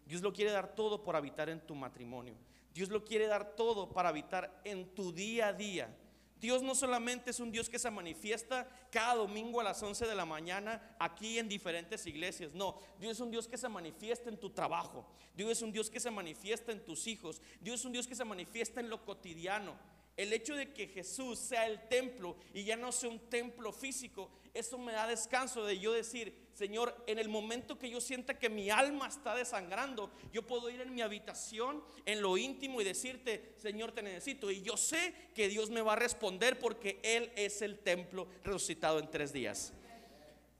Dios 0.05 0.21
lo 0.21 0.33
quiere 0.33 0.51
dar 0.51 0.75
todo 0.75 1.03
por 1.03 1.15
habitar 1.15 1.49
en 1.49 1.65
tu 1.65 1.75
matrimonio. 1.75 2.35
Dios 2.73 2.89
lo 2.89 3.03
quiere 3.03 3.27
dar 3.27 3.55
todo 3.55 3.89
para 3.91 4.09
habitar 4.09 4.61
en 4.63 4.93
tu 4.93 5.11
día 5.11 5.47
a 5.47 5.53
día. 5.53 5.95
Dios 6.41 6.63
no 6.63 6.73
solamente 6.73 7.29
es 7.29 7.39
un 7.39 7.51
Dios 7.51 7.69
que 7.69 7.77
se 7.77 7.91
manifiesta 7.91 8.67
cada 8.89 9.13
domingo 9.13 9.61
a 9.61 9.63
las 9.63 9.81
11 9.81 10.07
de 10.07 10.15
la 10.15 10.25
mañana 10.25 10.95
aquí 10.97 11.37
en 11.37 11.47
diferentes 11.47 12.03
iglesias. 12.07 12.55
No, 12.55 12.79
Dios 12.99 13.11
es 13.13 13.19
un 13.19 13.29
Dios 13.29 13.47
que 13.47 13.59
se 13.59 13.69
manifiesta 13.69 14.27
en 14.27 14.39
tu 14.39 14.49
trabajo. 14.49 15.05
Dios 15.35 15.51
es 15.51 15.61
un 15.61 15.71
Dios 15.71 15.91
que 15.91 15.99
se 15.99 16.09
manifiesta 16.09 16.71
en 16.71 16.83
tus 16.83 17.05
hijos. 17.05 17.43
Dios 17.61 17.79
es 17.79 17.85
un 17.85 17.91
Dios 17.91 18.07
que 18.07 18.15
se 18.15 18.25
manifiesta 18.25 18.79
en 18.79 18.89
lo 18.89 19.05
cotidiano. 19.05 19.77
El 20.17 20.33
hecho 20.33 20.55
de 20.55 20.73
que 20.73 20.87
Jesús 20.87 21.37
sea 21.37 21.67
el 21.67 21.87
templo 21.87 22.35
y 22.55 22.63
ya 22.63 22.75
no 22.75 22.91
sea 22.91 23.11
un 23.11 23.19
templo 23.29 23.71
físico, 23.71 24.31
eso 24.53 24.77
me 24.77 24.91
da 24.91 25.07
descanso 25.07 25.63
de 25.63 25.79
yo 25.79 25.93
decir, 25.93 26.49
Señor, 26.53 27.03
en 27.07 27.19
el 27.19 27.29
momento 27.29 27.79
que 27.79 27.89
yo 27.89 28.01
sienta 28.01 28.37
que 28.37 28.49
mi 28.49 28.69
alma 28.69 29.07
está 29.07 29.33
desangrando, 29.33 30.11
yo 30.33 30.45
puedo 30.45 30.69
ir 30.69 30.81
en 30.81 30.93
mi 30.93 31.01
habitación, 31.01 31.83
en 32.05 32.21
lo 32.21 32.37
íntimo 32.37 32.81
y 32.81 32.83
decirte, 32.83 33.53
Señor, 33.57 33.93
te 33.93 34.01
necesito. 34.01 34.51
Y 34.51 34.61
yo 34.61 34.75
sé 34.75 35.13
que 35.33 35.47
Dios 35.47 35.69
me 35.69 35.81
va 35.81 35.93
a 35.93 35.97
responder 35.97 36.59
porque 36.59 36.99
Él 37.03 37.31
es 37.35 37.61
el 37.61 37.79
templo 37.79 38.27
resucitado 38.43 38.99
en 38.99 39.09
tres 39.09 39.31
días. 39.31 39.73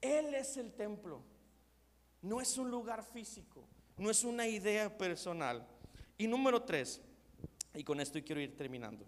Él 0.00 0.34
es 0.34 0.56
el 0.56 0.72
templo. 0.72 1.22
No 2.22 2.40
es 2.40 2.56
un 2.56 2.70
lugar 2.70 3.04
físico, 3.04 3.68
no 3.96 4.08
es 4.08 4.24
una 4.24 4.46
idea 4.46 4.96
personal. 4.96 5.66
Y 6.16 6.28
número 6.28 6.62
tres, 6.62 7.00
y 7.74 7.84
con 7.84 8.00
esto 8.00 8.22
quiero 8.24 8.40
ir 8.40 8.56
terminando. 8.56 9.04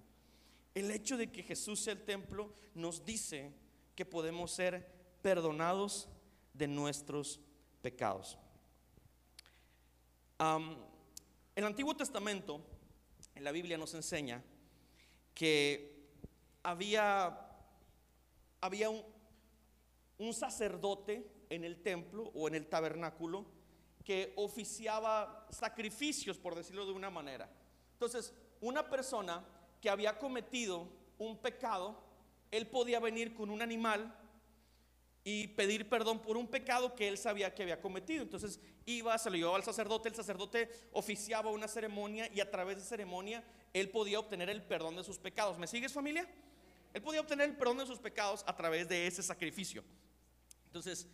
El 0.74 0.90
hecho 0.90 1.16
de 1.16 1.30
que 1.30 1.42
Jesús 1.42 1.80
sea 1.80 1.92
el 1.92 2.04
templo 2.04 2.52
nos 2.74 3.04
dice 3.04 3.52
que 3.94 4.04
podemos 4.04 4.50
ser 4.50 4.90
perdonados 5.22 6.08
de 6.52 6.68
nuestros 6.68 7.40
pecados. 7.82 8.38
El 11.56 11.64
Antiguo 11.64 11.96
Testamento, 11.96 12.60
en 13.34 13.44
la 13.44 13.52
Biblia 13.52 13.78
nos 13.78 13.94
enseña 13.94 14.42
que 15.32 16.10
había, 16.62 17.48
había 18.60 18.90
un, 18.90 19.02
un 20.18 20.34
sacerdote 20.34 21.30
en 21.48 21.64
el 21.64 21.82
templo 21.82 22.30
o 22.34 22.48
en 22.48 22.54
el 22.54 22.66
tabernáculo 22.66 23.46
que 24.04 24.32
oficiaba 24.36 25.46
sacrificios, 25.50 26.36
por 26.36 26.54
decirlo 26.54 26.84
de 26.84 26.92
una 26.92 27.10
manera. 27.10 27.50
Entonces, 27.92 28.34
una 28.60 28.88
persona 28.88 29.44
que 29.80 29.88
había 29.88 30.18
cometido 30.18 30.88
un 31.18 31.38
pecado, 31.38 32.02
él 32.56 32.66
podía 32.66 33.00
venir 33.00 33.34
con 33.34 33.50
un 33.50 33.62
animal 33.62 34.14
y 35.26 35.48
pedir 35.48 35.88
perdón 35.88 36.20
por 36.20 36.36
un 36.36 36.46
pecado 36.46 36.94
que 36.94 37.08
él 37.08 37.16
sabía 37.16 37.54
que 37.54 37.62
había 37.62 37.80
cometido. 37.80 38.22
Entonces 38.22 38.60
iba, 38.84 39.16
se 39.16 39.30
lo 39.30 39.36
llevaba 39.36 39.56
al 39.56 39.64
sacerdote, 39.64 40.10
el 40.10 40.14
sacerdote 40.14 40.68
oficiaba 40.92 41.50
una 41.50 41.66
ceremonia 41.66 42.30
y 42.32 42.40
a 42.40 42.50
través 42.50 42.76
de 42.76 42.82
ceremonia 42.82 43.42
él 43.72 43.88
podía 43.90 44.18
obtener 44.18 44.50
el 44.50 44.62
perdón 44.62 44.96
de 44.96 45.04
sus 45.04 45.18
pecados. 45.18 45.58
¿Me 45.58 45.66
sigues 45.66 45.92
familia? 45.92 46.28
Él 46.92 47.02
podía 47.02 47.22
obtener 47.22 47.48
el 47.48 47.56
perdón 47.56 47.78
de 47.78 47.86
sus 47.86 47.98
pecados 47.98 48.44
a 48.46 48.54
través 48.54 48.88
de 48.88 49.06
ese 49.06 49.22
sacrificio. 49.22 49.82
Entonces, 50.66 51.08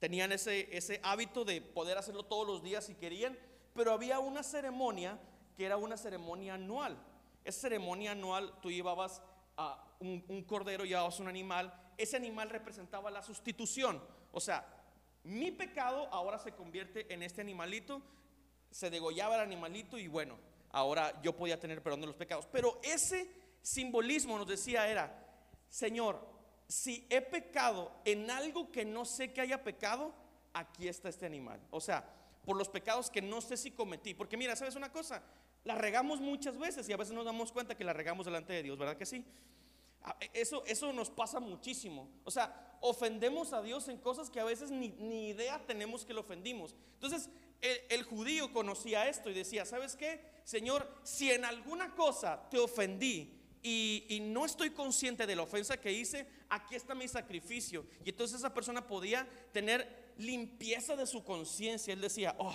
tenían 0.00 0.32
ese, 0.32 0.68
ese 0.76 1.00
hábito 1.02 1.44
de 1.44 1.62
poder 1.62 1.96
hacerlo 1.96 2.24
todos 2.24 2.46
los 2.46 2.62
días 2.62 2.84
si 2.84 2.94
querían, 2.94 3.38
pero 3.72 3.92
había 3.92 4.18
una 4.18 4.42
ceremonia 4.42 5.18
que 5.56 5.64
era 5.64 5.76
una 5.76 5.96
ceremonia 5.96 6.54
anual. 6.54 6.98
Esa 7.44 7.60
ceremonia 7.60 8.12
anual 8.12 8.52
tú 8.60 8.70
llevabas 8.70 9.22
a 9.56 9.83
un, 10.00 10.24
un 10.28 10.42
cordero, 10.44 10.84
llevabas 10.84 11.20
un 11.20 11.28
animal, 11.28 11.72
ese 11.96 12.16
animal 12.16 12.50
representaba 12.50 13.10
la 13.10 13.22
sustitución. 13.22 14.02
O 14.32 14.40
sea, 14.40 14.66
mi 15.24 15.50
pecado 15.50 16.08
ahora 16.12 16.38
se 16.38 16.52
convierte 16.52 17.12
en 17.12 17.22
este 17.22 17.40
animalito, 17.40 18.02
se 18.70 18.90
degollaba 18.90 19.36
el 19.36 19.42
animalito 19.42 19.98
y 19.98 20.08
bueno, 20.08 20.38
ahora 20.70 21.20
yo 21.22 21.34
podía 21.34 21.58
tener 21.58 21.82
perdón 21.82 22.02
de 22.02 22.08
los 22.08 22.16
pecados. 22.16 22.46
Pero 22.50 22.80
ese 22.82 23.30
simbolismo 23.62 24.36
nos 24.36 24.46
decía 24.46 24.88
era, 24.88 25.24
Señor, 25.68 26.20
si 26.68 27.06
he 27.10 27.20
pecado 27.20 27.92
en 28.04 28.30
algo 28.30 28.70
que 28.70 28.84
no 28.84 29.04
sé 29.04 29.32
que 29.32 29.40
haya 29.40 29.62
pecado, 29.62 30.14
aquí 30.52 30.88
está 30.88 31.08
este 31.08 31.26
animal. 31.26 31.60
O 31.70 31.80
sea, 31.80 32.04
por 32.44 32.56
los 32.56 32.68
pecados 32.68 33.10
que 33.10 33.22
no 33.22 33.40
sé 33.40 33.56
si 33.56 33.70
cometí. 33.70 34.14
Porque 34.14 34.36
mira, 34.36 34.56
¿sabes 34.56 34.76
una 34.76 34.92
cosa? 34.92 35.22
La 35.64 35.74
regamos 35.74 36.20
muchas 36.20 36.58
veces 36.58 36.88
y 36.88 36.92
a 36.92 36.96
veces 36.96 37.14
nos 37.14 37.24
damos 37.24 37.52
cuenta 37.52 37.76
que 37.76 37.84
la 37.84 37.92
regamos 37.92 38.26
delante 38.26 38.52
de 38.52 38.62
Dios, 38.62 38.78
¿verdad 38.78 38.96
que 38.96 39.06
sí? 39.06 39.24
Ah, 40.04 40.16
eso, 40.34 40.62
eso 40.66 40.92
nos 40.92 41.08
pasa 41.08 41.40
muchísimo. 41.40 42.10
O 42.24 42.30
sea, 42.30 42.76
ofendemos 42.80 43.54
a 43.54 43.62
Dios 43.62 43.88
en 43.88 43.96
cosas 43.96 44.28
que 44.28 44.38
a 44.38 44.44
veces 44.44 44.70
ni, 44.70 45.28
idea 45.28 45.64
tenemos 45.66 46.04
que 46.04 46.12
lo 46.12 46.20
ofendimos. 46.20 46.74
Entonces, 46.94 47.30
el, 47.62 47.80
el, 47.88 48.02
judío 48.02 48.52
conocía 48.52 49.08
esto 49.08 49.30
y 49.30 49.34
decía, 49.34 49.64
¿sabes 49.64 49.96
qué? 49.96 50.20
Señor, 50.44 50.86
si 51.02 51.30
en 51.30 51.46
alguna 51.46 51.94
cosa 51.94 52.48
te 52.50 52.58
ofendí 52.58 53.40
y, 53.62 54.04
y, 54.10 54.20
no 54.20 54.44
estoy 54.44 54.70
consciente 54.70 55.26
de 55.26 55.36
la 55.36 55.42
ofensa 55.42 55.80
que 55.80 55.90
hice, 55.90 56.26
aquí 56.50 56.74
está 56.74 56.94
mi 56.94 57.08
sacrificio. 57.08 57.86
Y 58.04 58.10
entonces 58.10 58.40
esa 58.40 58.52
persona 58.52 58.86
podía 58.86 59.26
tener 59.52 60.12
limpieza 60.18 60.96
de 60.96 61.06
su 61.06 61.24
conciencia. 61.24 61.94
Él 61.94 62.02
decía, 62.02 62.36
oh, 62.38 62.54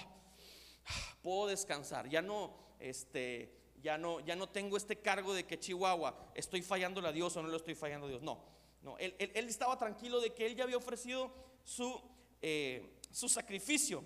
puedo 1.23 1.47
descansar, 1.47 2.07
ya 2.07 2.21
no, 2.21 2.53
este, 2.79 3.58
ya 3.81 3.97
no, 3.97 4.19
ya 4.19 4.35
no 4.35 4.49
tengo 4.49 4.77
este 4.77 4.99
cargo 4.99 5.33
de 5.33 5.45
que 5.45 5.59
Chihuahua, 5.59 6.31
estoy 6.35 6.61
fallando 6.61 7.05
a 7.05 7.11
Dios 7.11 7.35
o 7.35 7.41
no 7.41 7.49
lo 7.49 7.57
estoy 7.57 7.75
fallando 7.75 8.07
a 8.07 8.09
Dios. 8.09 8.21
No, 8.21 8.43
no, 8.81 8.97
él, 8.97 9.15
estaba 9.19 9.77
tranquilo 9.77 10.19
de 10.19 10.33
que 10.33 10.45
él 10.45 10.55
ya 10.55 10.63
había 10.63 10.77
ofrecido 10.77 11.33
su, 11.63 12.01
eh, 12.41 12.97
su 13.11 13.29
sacrificio. 13.29 14.03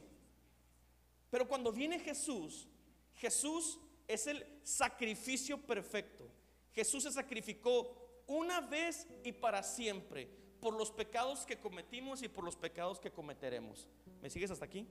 Pero 1.29 1.47
cuando 1.47 1.71
viene 1.71 1.99
Jesús, 1.99 2.67
Jesús 3.15 3.79
es 4.07 4.27
el 4.27 4.45
sacrificio 4.63 5.57
perfecto. 5.57 6.29
Jesús 6.73 7.03
se 7.03 7.11
sacrificó 7.11 8.23
una 8.27 8.61
vez 8.61 9.07
y 9.23 9.31
para 9.31 9.63
siempre 9.63 10.27
por 10.59 10.75
los 10.75 10.91
pecados 10.91 11.45
que 11.45 11.59
cometimos 11.59 12.23
y 12.23 12.29
por 12.29 12.43
los 12.43 12.55
pecados 12.55 12.99
que 12.99 13.11
cometeremos. 13.11 13.87
¿Me 14.21 14.29
sigues 14.29 14.49
hasta 14.49 14.65
aquí? 14.65 14.87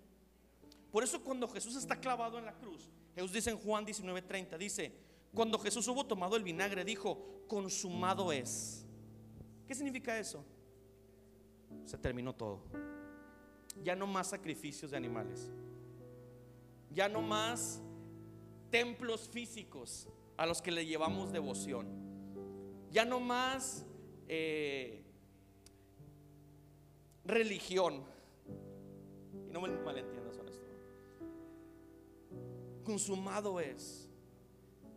Por 0.92 1.02
eso 1.02 1.24
cuando 1.24 1.48
Jesús 1.48 1.74
está 1.74 1.98
clavado 1.98 2.38
en 2.38 2.44
la 2.44 2.52
cruz, 2.52 2.90
Jesús 3.14 3.32
dice 3.32 3.50
en 3.50 3.56
Juan 3.56 3.84
19:30, 3.86 4.58
dice, 4.58 4.92
cuando 5.34 5.58
Jesús 5.58 5.88
hubo 5.88 6.04
tomado 6.04 6.36
el 6.36 6.44
vinagre, 6.44 6.84
dijo, 6.84 7.18
consumado 7.48 8.30
es. 8.30 8.84
¿Qué 9.66 9.74
significa 9.74 10.18
eso? 10.18 10.44
Se 11.86 11.96
terminó 11.96 12.34
todo. 12.34 12.60
Ya 13.82 13.96
no 13.96 14.06
más 14.06 14.28
sacrificios 14.28 14.90
de 14.90 14.98
animales. 14.98 15.50
Ya 16.90 17.08
no 17.08 17.22
más 17.22 17.80
templos 18.70 19.28
físicos 19.28 20.06
a 20.36 20.44
los 20.44 20.60
que 20.60 20.70
le 20.70 20.84
llevamos 20.84 21.32
devoción. 21.32 21.86
Ya 22.90 23.06
no 23.06 23.18
más 23.18 23.86
eh, 24.28 25.02
religión. 27.24 28.04
Y 29.48 29.52
no 29.52 29.62
me 29.62 29.68
esto. 29.68 30.21
Consumado 32.84 33.60
es. 33.60 34.08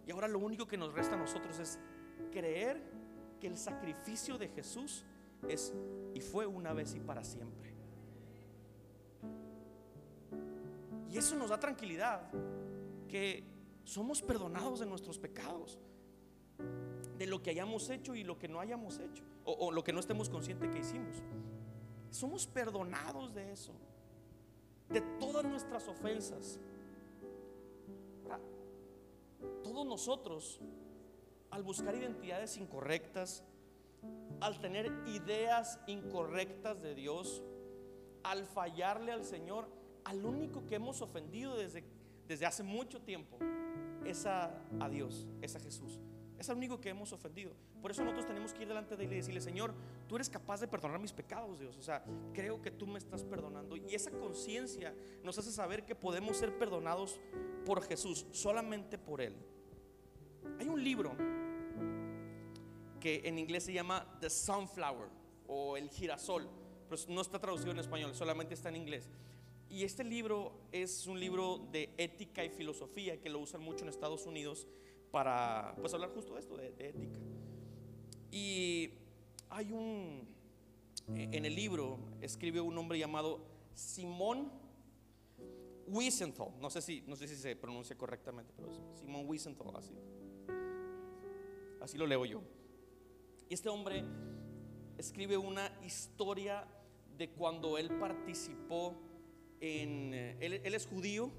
Y 0.08 0.12
ahora 0.12 0.28
lo 0.28 0.40
único 0.40 0.68
que 0.68 0.78
nos 0.78 0.94
resta 0.94 1.16
a 1.16 1.18
nosotros 1.18 1.60
es 1.60 1.80
creer 2.32 2.82
que 3.40 3.48
el 3.48 3.58
sacrificio 3.58 4.38
de 4.38 4.50
Jesús 4.50 5.04
es 5.48 5.74
y 6.14 6.22
fue 6.22 6.46
una 6.46 6.74
vez 6.74 6.96
y 6.96 7.00
para 7.00 7.24
siempre. 7.24 7.74
Y 11.10 11.18
eso 11.18 11.36
nos 11.36 11.50
da 11.50 11.60
tranquilidad, 11.60 12.30
que 13.08 13.44
somos 13.86 14.22
perdonados 14.22 14.80
de 14.80 14.86
nuestros 14.86 15.18
pecados, 15.18 15.80
de 17.18 17.26
lo 17.26 17.42
que 17.42 17.52
hayamos 17.52 17.90
hecho 17.90 18.16
y 18.16 18.24
lo 18.24 18.38
que 18.38 18.48
no 18.48 18.60
hayamos 18.60 19.00
hecho, 19.00 19.24
o, 19.46 19.72
lo 19.72 19.84
que 19.84 19.94
no 19.94 20.00
estemos 20.00 20.30
conscientes 20.30 20.70
que 20.72 20.80
hicimos. 20.80 21.24
Somos 22.10 22.48
perdonados 22.48 23.34
de 23.34 23.52
eso, 23.52 23.74
de 24.90 25.02
todas 25.20 25.46
nuestras 25.46 25.88
ofensas. 25.88 26.60
Todos 29.64 29.86
nosotros 29.86 30.60
al 31.52 31.64
buscar 31.64 31.96
identidades 31.96 32.58
incorrectas, 32.58 33.44
al 34.42 34.60
tener 34.60 34.92
ideas 35.08 35.80
incorrectas 35.88 36.82
de 36.82 36.96
Dios, 36.96 37.42
al 38.24 38.46
fallarle 38.46 39.12
al 39.12 39.24
Señor, 39.24 39.68
al 40.04 40.26
único 40.26 40.66
que 40.66 40.76
hemos 40.76 41.02
ofendido 41.02 41.56
desde, 41.56 41.84
desde 42.28 42.46
hace 42.46 42.64
mucho 42.64 43.02
tiempo 43.02 43.38
es 44.06 44.26
a, 44.26 44.52
Dios, 44.90 45.26
es 45.42 45.56
a 45.56 45.60
Jesús. 45.60 46.00
Es 46.38 46.50
al 46.50 46.58
único 46.58 46.82
que 46.82 46.90
hemos 46.90 47.14
ofendido. 47.14 47.52
Por 47.82 47.92
eso 47.92 48.04
nosotros 48.04 48.28
tenemos 48.28 48.54
que 48.54 48.64
ir 48.64 48.68
delante 48.68 48.96
de 48.98 49.06
Él 49.06 49.14
y 49.14 49.16
decirle, 49.18 49.42
Señor, 49.42 49.74
tú 50.08 50.16
eres 50.16 50.30
capaz 50.30 50.60
de 50.60 50.68
perdonar 50.68 51.00
mis 51.00 51.14
pecados, 51.14 51.60
Dios. 51.60 51.78
O 51.78 51.82
sea, 51.82 52.04
creo 52.34 52.62
que 52.62 52.72
tú 52.72 52.88
me 52.88 53.00
estás 53.00 53.24
perdonando. 53.24 53.78
Y 53.78 53.96
esa 53.96 54.12
conciencia 54.12 54.94
nos 55.24 55.38
hace 55.38 55.52
saber 55.52 55.86
que 55.86 55.96
podemos 55.96 56.38
ser 56.38 56.58
perdonados 56.58 57.20
por 57.66 57.84
Jesús, 57.84 58.26
solamente 58.32 58.98
por 58.98 59.22
Él. 59.22 59.36
Hay 60.60 60.68
un 60.68 60.84
libro 60.84 61.16
que 63.00 63.22
en 63.24 63.40
inglés 63.40 63.64
se 63.64 63.74
llama 63.74 64.06
The 64.20 64.30
Sunflower 64.30 65.10
o 65.48 65.78
el 65.78 65.90
girasol, 65.90 66.50
pero 66.90 67.02
no 67.10 67.22
está 67.22 67.40
traducido 67.40 67.72
en 67.72 67.80
español, 67.80 68.16
solamente 68.16 68.54
está 68.54 68.70
en 68.70 68.78
inglés. 68.78 69.10
Y 69.70 69.84
este 69.84 70.04
libro 70.04 70.54
es 70.72 71.08
un 71.08 71.20
libro 71.20 71.68
de 71.72 71.90
ética 71.98 72.44
y 72.44 72.50
filosofía 72.50 73.20
que 73.20 73.30
lo 73.30 73.40
usan 73.40 73.62
mucho 73.62 73.84
en 73.84 73.90
Estados 73.90 74.26
Unidos 74.26 74.68
para 75.12 75.76
pues 75.80 75.94
hablar 75.94 76.12
justo 76.14 76.34
de 76.34 76.40
esto, 76.40 76.58
de, 76.58 76.68
ética. 76.80 77.20
Y 78.32 78.92
hay 79.50 79.72
un, 79.72 80.28
en 81.08 81.46
el 81.46 81.56
libro 81.56 81.98
escribe 82.22 82.62
un 82.62 82.78
hombre 82.78 83.00
llamado 83.00 83.42
Simón 83.74 84.52
Wiesenthal, 85.88 86.50
no 86.60 86.70
sé 86.70 86.82
si, 86.82 87.04
no 87.08 87.16
sé 87.16 87.28
si 87.28 87.36
se 87.36 87.56
pronuncia 87.56 87.98
correctamente, 87.98 88.54
pero 88.56 88.72
es 88.72 88.80
Simón 89.00 89.28
Wiesenthal, 89.28 89.76
así. 89.76 89.94
Así 91.82 91.98
lo 91.98 92.08
leo 92.08 92.26
yo. 92.26 92.42
Y 93.50 93.54
este 93.54 93.70
hombre 93.70 94.04
escribe 94.98 95.38
una 95.38 95.72
historia 95.86 96.68
de 97.18 97.30
cuando 97.30 97.78
él 97.78 97.90
participó 98.00 98.96
en, 99.60 100.14
eh, 100.14 100.38
él, 100.40 100.74
es 100.74 100.88
judío 100.88 101.32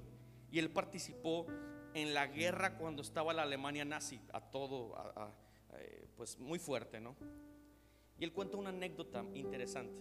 y 0.51 0.59
él 0.59 0.69
participó 0.69 1.45
en 1.93 2.13
la 2.13 2.27
guerra 2.27 2.77
cuando 2.77 3.01
estaba 3.01 3.33
la 3.33 3.43
Alemania 3.43 3.85
nazi, 3.85 4.19
a 4.33 4.41
todo, 4.41 4.95
eh, 5.73 6.07
pues 6.15 6.37
muy 6.37 6.59
fuerte, 6.59 6.99
¿no? 6.99 7.15
Y 8.19 8.23
él 8.23 8.33
cuenta 8.33 8.57
una 8.57 8.69
anécdota 8.69 9.23
interesante. 9.33 9.95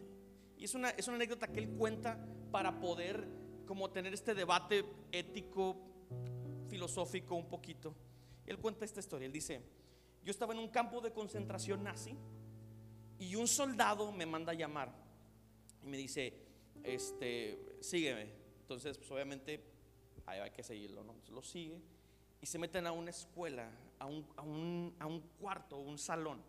Y 0.59 0.65
es 0.65 0.75
una, 0.75 0.91
es 0.91 1.07
una 1.07 1.17
anécdota 1.17 1.49
que 1.49 1.61
él 1.61 1.71
cuenta 1.71 2.19
para 2.51 2.81
poder 2.81 3.29
como 3.67 3.91
tener 3.91 4.15
este 4.15 4.35
debate 4.35 4.85
ético, 5.13 5.77
filosófico 6.69 7.35
un 7.35 7.49
poquito. 7.49 7.95
Él 8.47 8.59
cuenta 8.59 8.85
esta 8.85 9.01
historia, 9.01 9.27
él 9.27 9.33
dice, 9.33 9.61
yo 10.25 10.31
estaba 10.31 10.55
en 10.55 10.61
un 10.61 10.69
campo 10.69 11.01
de 11.01 11.13
concentración 11.13 11.83
nazi 11.83 12.17
y 13.19 13.35
un 13.35 13.49
soldado 13.49 14.13
me 14.13 14.27
manda 14.27 14.53
a 14.53 14.55
llamar 14.55 14.93
y 15.83 15.87
me 15.87 15.97
dice, 15.97 16.46
este, 16.85 17.77
sígueme. 17.81 18.31
Entonces, 18.61 18.99
pues 18.99 19.11
obviamente 19.11 19.63
hay 20.27 20.51
que 20.51 20.63
seguirlo, 20.63 21.05
¿no? 21.05 21.15
lo 21.31 21.43
sigue 21.43 21.81
y 22.41 22.47
se 22.47 22.59
meten 22.59 22.87
a 22.87 22.93
una 22.93 23.11
escuela, 23.11 23.71
a 23.99 24.07
un, 24.07 24.27
a 24.37 24.43
un, 24.43 24.95
a 24.99 25.07
un 25.07 25.21
cuarto, 25.41 25.79
un 25.79 25.99
salón 25.99 26.43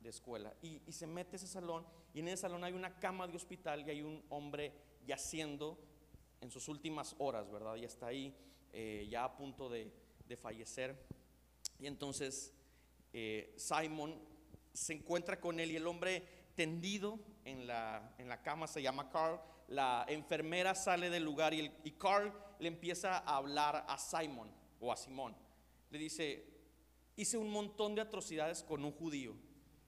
de 0.00 0.10
escuela. 0.10 0.54
Y, 0.62 0.80
y, 0.86 0.92
se 0.92 1.06
mete 1.06 1.36
ese 1.36 1.46
salón 1.46 1.84
y 2.14 2.20
en 2.20 2.28
ese 2.28 2.42
salón 2.42 2.62
hay 2.64 2.72
una 2.72 2.98
cama 2.98 3.26
de 3.26 3.36
hospital 3.36 3.86
y 3.86 3.90
hay 3.90 4.02
un 4.02 4.22
hombre 4.28 4.72
yaciendo 5.06 5.78
en 6.40 6.50
sus 6.50 6.68
últimas 6.68 7.14
horas, 7.18 7.50
¿verdad? 7.50 7.76
Y 7.76 7.84
está 7.84 8.08
ahí 8.08 8.34
eh, 8.72 9.06
ya 9.10 9.24
a 9.24 9.36
punto 9.36 9.68
de, 9.68 9.90
de 10.28 10.36
fallecer. 10.36 10.96
Y 11.78 11.86
entonces 11.86 12.52
eh, 13.12 13.54
Simon 13.56 14.18
se 14.72 14.92
encuentra 14.92 15.40
con 15.40 15.58
él 15.58 15.70
y 15.70 15.76
el 15.76 15.86
hombre 15.86 16.26
tendido 16.54 17.18
en 17.44 17.66
la, 17.66 18.14
en 18.18 18.28
la 18.28 18.42
cama 18.42 18.66
se 18.66 18.82
llama 18.82 19.10
Carl. 19.10 19.40
La 19.68 20.04
enfermera 20.08 20.74
sale 20.74 21.10
del 21.10 21.24
lugar 21.24 21.52
y, 21.54 21.70
y 21.84 21.92
Carl 21.92 22.32
le 22.58 22.68
empieza 22.68 23.18
a 23.18 23.36
hablar 23.36 23.84
a 23.88 23.98
Simon 23.98 24.50
o 24.80 24.92
a 24.92 24.96
Simón. 24.96 25.36
Le 25.90 25.98
dice, 25.98 26.44
hice 27.16 27.38
un 27.38 27.50
montón 27.50 27.94
de 27.94 28.02
atrocidades 28.02 28.62
con 28.62 28.84
un 28.84 28.92
judío. 28.92 29.34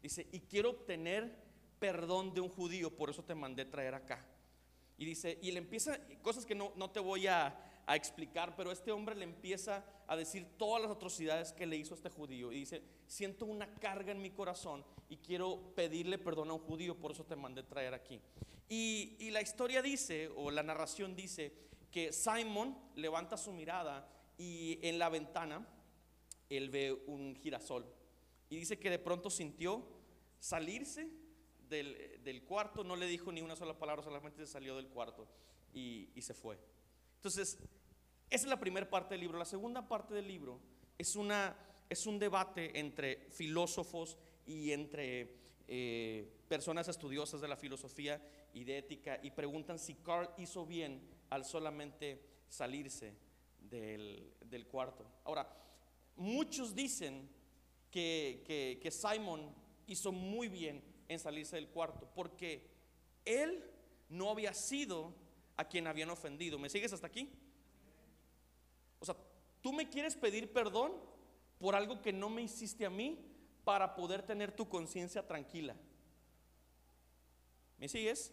Dice, 0.02 0.26
y 0.32 0.40
quiero 0.40 0.70
obtener 0.70 1.48
perdón 1.78 2.34
de 2.34 2.40
un 2.40 2.48
judío, 2.48 2.96
por 2.96 3.10
eso 3.10 3.24
te 3.24 3.34
mandé 3.34 3.64
traer 3.64 3.94
acá. 3.94 4.26
Y 4.96 5.04
dice, 5.04 5.38
y 5.42 5.52
le 5.52 5.58
empieza, 5.58 5.98
cosas 6.22 6.44
que 6.44 6.54
no, 6.54 6.72
no 6.74 6.90
te 6.90 6.98
voy 7.00 7.26
a, 7.28 7.56
a 7.86 7.96
explicar, 7.96 8.56
pero 8.56 8.72
este 8.72 8.92
hombre 8.92 9.14
le 9.14 9.24
empieza 9.24 9.84
a 10.06 10.16
decir 10.16 10.46
todas 10.56 10.82
las 10.82 10.90
atrocidades 10.90 11.52
que 11.52 11.66
le 11.66 11.76
hizo 11.76 11.94
a 11.94 11.96
este 11.96 12.10
judío. 12.10 12.52
Y 12.52 12.60
dice, 12.60 12.82
siento 13.06 13.46
una 13.46 13.72
carga 13.74 14.12
en 14.12 14.20
mi 14.20 14.30
corazón 14.30 14.84
y 15.08 15.18
quiero 15.18 15.72
pedirle 15.74 16.18
perdón 16.18 16.50
a 16.50 16.54
un 16.54 16.60
judío, 16.60 16.96
por 16.96 17.12
eso 17.12 17.24
te 17.24 17.36
mandé 17.36 17.62
traer 17.62 17.94
aquí. 17.94 18.20
Y, 18.68 19.16
y 19.18 19.30
la 19.30 19.40
historia 19.40 19.82
dice, 19.82 20.30
o 20.36 20.50
la 20.50 20.62
narración 20.62 21.16
dice, 21.16 21.52
que 21.90 22.12
Simon 22.12 22.76
levanta 22.96 23.36
su 23.36 23.52
mirada 23.52 24.08
y 24.36 24.78
en 24.82 24.98
la 24.98 25.08
ventana 25.08 25.66
él 26.48 26.70
ve 26.70 26.92
un 27.06 27.36
girasol. 27.36 27.86
Y 28.50 28.56
dice 28.56 28.78
que 28.78 28.90
de 28.90 28.98
pronto 28.98 29.30
sintió 29.30 29.86
salirse 30.38 31.08
del, 31.68 32.20
del 32.22 32.44
cuarto, 32.44 32.84
no 32.84 32.96
le 32.96 33.06
dijo 33.06 33.32
ni 33.32 33.42
una 33.42 33.56
sola 33.56 33.78
palabra, 33.78 34.02
solamente 34.02 34.44
se 34.46 34.52
salió 34.52 34.76
del 34.76 34.88
cuarto 34.88 35.26
y, 35.72 36.10
y 36.14 36.22
se 36.22 36.34
fue. 36.34 36.58
Entonces, 37.16 37.58
esa 38.30 38.44
es 38.44 38.50
la 38.50 38.60
primera 38.60 38.88
parte 38.88 39.14
del 39.14 39.22
libro. 39.22 39.38
La 39.38 39.44
segunda 39.44 39.88
parte 39.88 40.14
del 40.14 40.28
libro 40.28 40.60
es, 40.96 41.16
una, 41.16 41.56
es 41.88 42.06
un 42.06 42.18
debate 42.18 42.78
entre 42.78 43.26
filósofos 43.30 44.18
y 44.46 44.72
entre 44.72 45.36
eh, 45.66 46.30
personas 46.48 46.88
estudiosas 46.88 47.40
de 47.40 47.48
la 47.48 47.56
filosofía 47.56 48.22
y 48.52 48.64
de 48.64 48.78
ética 48.78 49.18
y 49.22 49.30
preguntan 49.30 49.78
si 49.78 49.94
Carl 49.94 50.30
hizo 50.36 50.66
bien 50.66 51.00
al 51.30 51.44
solamente 51.44 52.22
salirse 52.48 53.14
del, 53.58 54.32
del 54.44 54.66
cuarto. 54.66 55.04
Ahora, 55.24 55.48
muchos 56.16 56.74
dicen 56.74 57.28
que, 57.90 58.42
que, 58.46 58.78
que 58.82 58.90
Simon 58.90 59.54
hizo 59.86 60.12
muy 60.12 60.48
bien 60.48 60.82
en 61.08 61.18
salirse 61.18 61.56
del 61.56 61.68
cuarto 61.68 62.08
porque 62.14 62.70
él 63.24 63.64
no 64.08 64.30
había 64.30 64.54
sido 64.54 65.14
a 65.56 65.64
quien 65.66 65.86
habían 65.86 66.10
ofendido. 66.10 66.58
¿Me 66.58 66.70
sigues 66.70 66.92
hasta 66.92 67.06
aquí? 67.06 67.30
O 69.00 69.04
sea, 69.04 69.16
tú 69.60 69.72
me 69.72 69.88
quieres 69.88 70.16
pedir 70.16 70.52
perdón 70.52 70.92
por 71.58 71.74
algo 71.74 72.00
que 72.00 72.12
no 72.12 72.28
me 72.28 72.42
hiciste 72.42 72.86
a 72.86 72.90
mí 72.90 73.18
para 73.64 73.94
poder 73.94 74.22
tener 74.22 74.52
tu 74.52 74.68
conciencia 74.68 75.26
tranquila. 75.26 75.76
¿Me 77.78 77.88
sigues? 77.88 78.32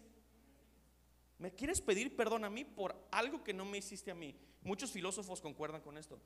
¿Me 1.37 1.53
quieres 1.53 1.81
pedir 1.81 2.15
perdón 2.15 2.45
a 2.45 2.49
mí 2.49 2.63
por 2.63 2.95
algo 3.11 3.43
que 3.43 3.53
no 3.53 3.65
me 3.65 3.77
hiciste 3.77 4.11
a 4.11 4.15
mí? 4.15 4.35
Muchos 4.61 4.91
filósofos 4.91 5.41
concuerdan 5.41 5.81
con 5.81 5.97
esto. 5.97 6.19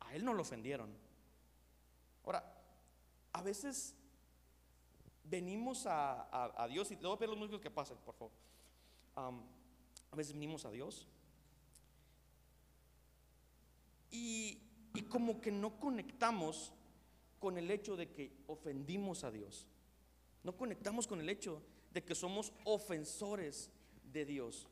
A 0.00 0.14
él 0.14 0.24
no 0.24 0.34
lo 0.34 0.42
ofendieron. 0.42 0.96
Ahora, 2.24 2.56
a 3.32 3.42
veces 3.42 3.94
venimos 5.24 5.86
a, 5.86 6.62
a, 6.62 6.66
Dios 6.68 6.90
y 6.90 6.96
te 6.96 7.06
voy 7.06 7.14
a 7.14 7.18
pedir 7.18 7.30
los 7.30 7.38
músicos 7.38 7.60
que 7.60 7.70
pasen, 7.70 7.98
por 7.98 8.14
favor. 8.14 8.32
A 9.14 10.16
veces 10.16 10.32
venimos 10.32 10.64
a 10.64 10.70
Dios 10.70 11.06
y, 14.10 14.60
y 14.94 15.02
como 15.02 15.40
que 15.40 15.50
no 15.50 15.78
conectamos 15.78 16.72
con 17.38 17.58
el 17.58 17.70
hecho 17.70 17.96
de 17.96 18.10
que 18.10 18.32
ofendimos 18.46 19.24
a 19.24 19.30
Dios. 19.30 19.66
No 20.42 20.56
conectamos 20.56 21.06
con 21.06 21.20
el 21.20 21.28
hecho 21.28 21.62
de 21.96 22.04
que 22.04 22.14
somos 22.14 22.52
ofensores 22.64 23.70
de 24.12 24.26
Dios. 24.26 24.68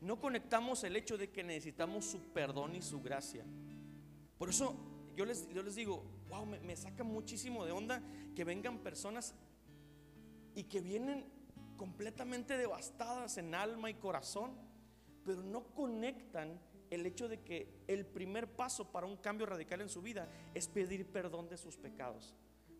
No 0.00 0.20
conectamos 0.20 0.84
el 0.84 0.94
hecho 0.94 1.18
de 1.18 1.28
que 1.30 1.42
necesitamos 1.42 2.04
su 2.04 2.20
perdón 2.32 2.76
y 2.76 2.82
su 2.82 3.02
gracia. 3.02 3.44
Por 4.38 4.48
eso 4.48 4.76
yo 5.16 5.24
les, 5.24 5.48
yo 5.50 5.64
les 5.64 5.74
digo, 5.74 6.04
wow, 6.28 6.46
me, 6.46 6.60
me 6.60 6.76
saca 6.76 7.02
muchísimo 7.02 7.64
de 7.64 7.72
onda 7.72 8.00
que 8.36 8.44
vengan 8.44 8.78
personas 8.78 9.34
y 10.54 10.62
que 10.64 10.80
vienen 10.80 11.26
completamente 11.76 12.56
devastadas 12.56 13.36
en 13.36 13.52
alma 13.52 13.90
y 13.90 13.94
corazón, 13.94 14.52
pero 15.24 15.42
no 15.42 15.64
conectan 15.74 16.60
el 16.90 17.06
hecho 17.06 17.28
de 17.28 17.40
que 17.40 17.82
el 17.88 18.06
primer 18.06 18.46
paso 18.46 18.92
para 18.92 19.06
un 19.06 19.16
cambio 19.16 19.46
radical 19.46 19.80
en 19.80 19.88
su 19.88 20.00
vida 20.00 20.28
es 20.54 20.68
pedir 20.68 21.06
perdón 21.06 21.48
de 21.48 21.56
sus 21.56 21.76
pecados, 21.76 22.34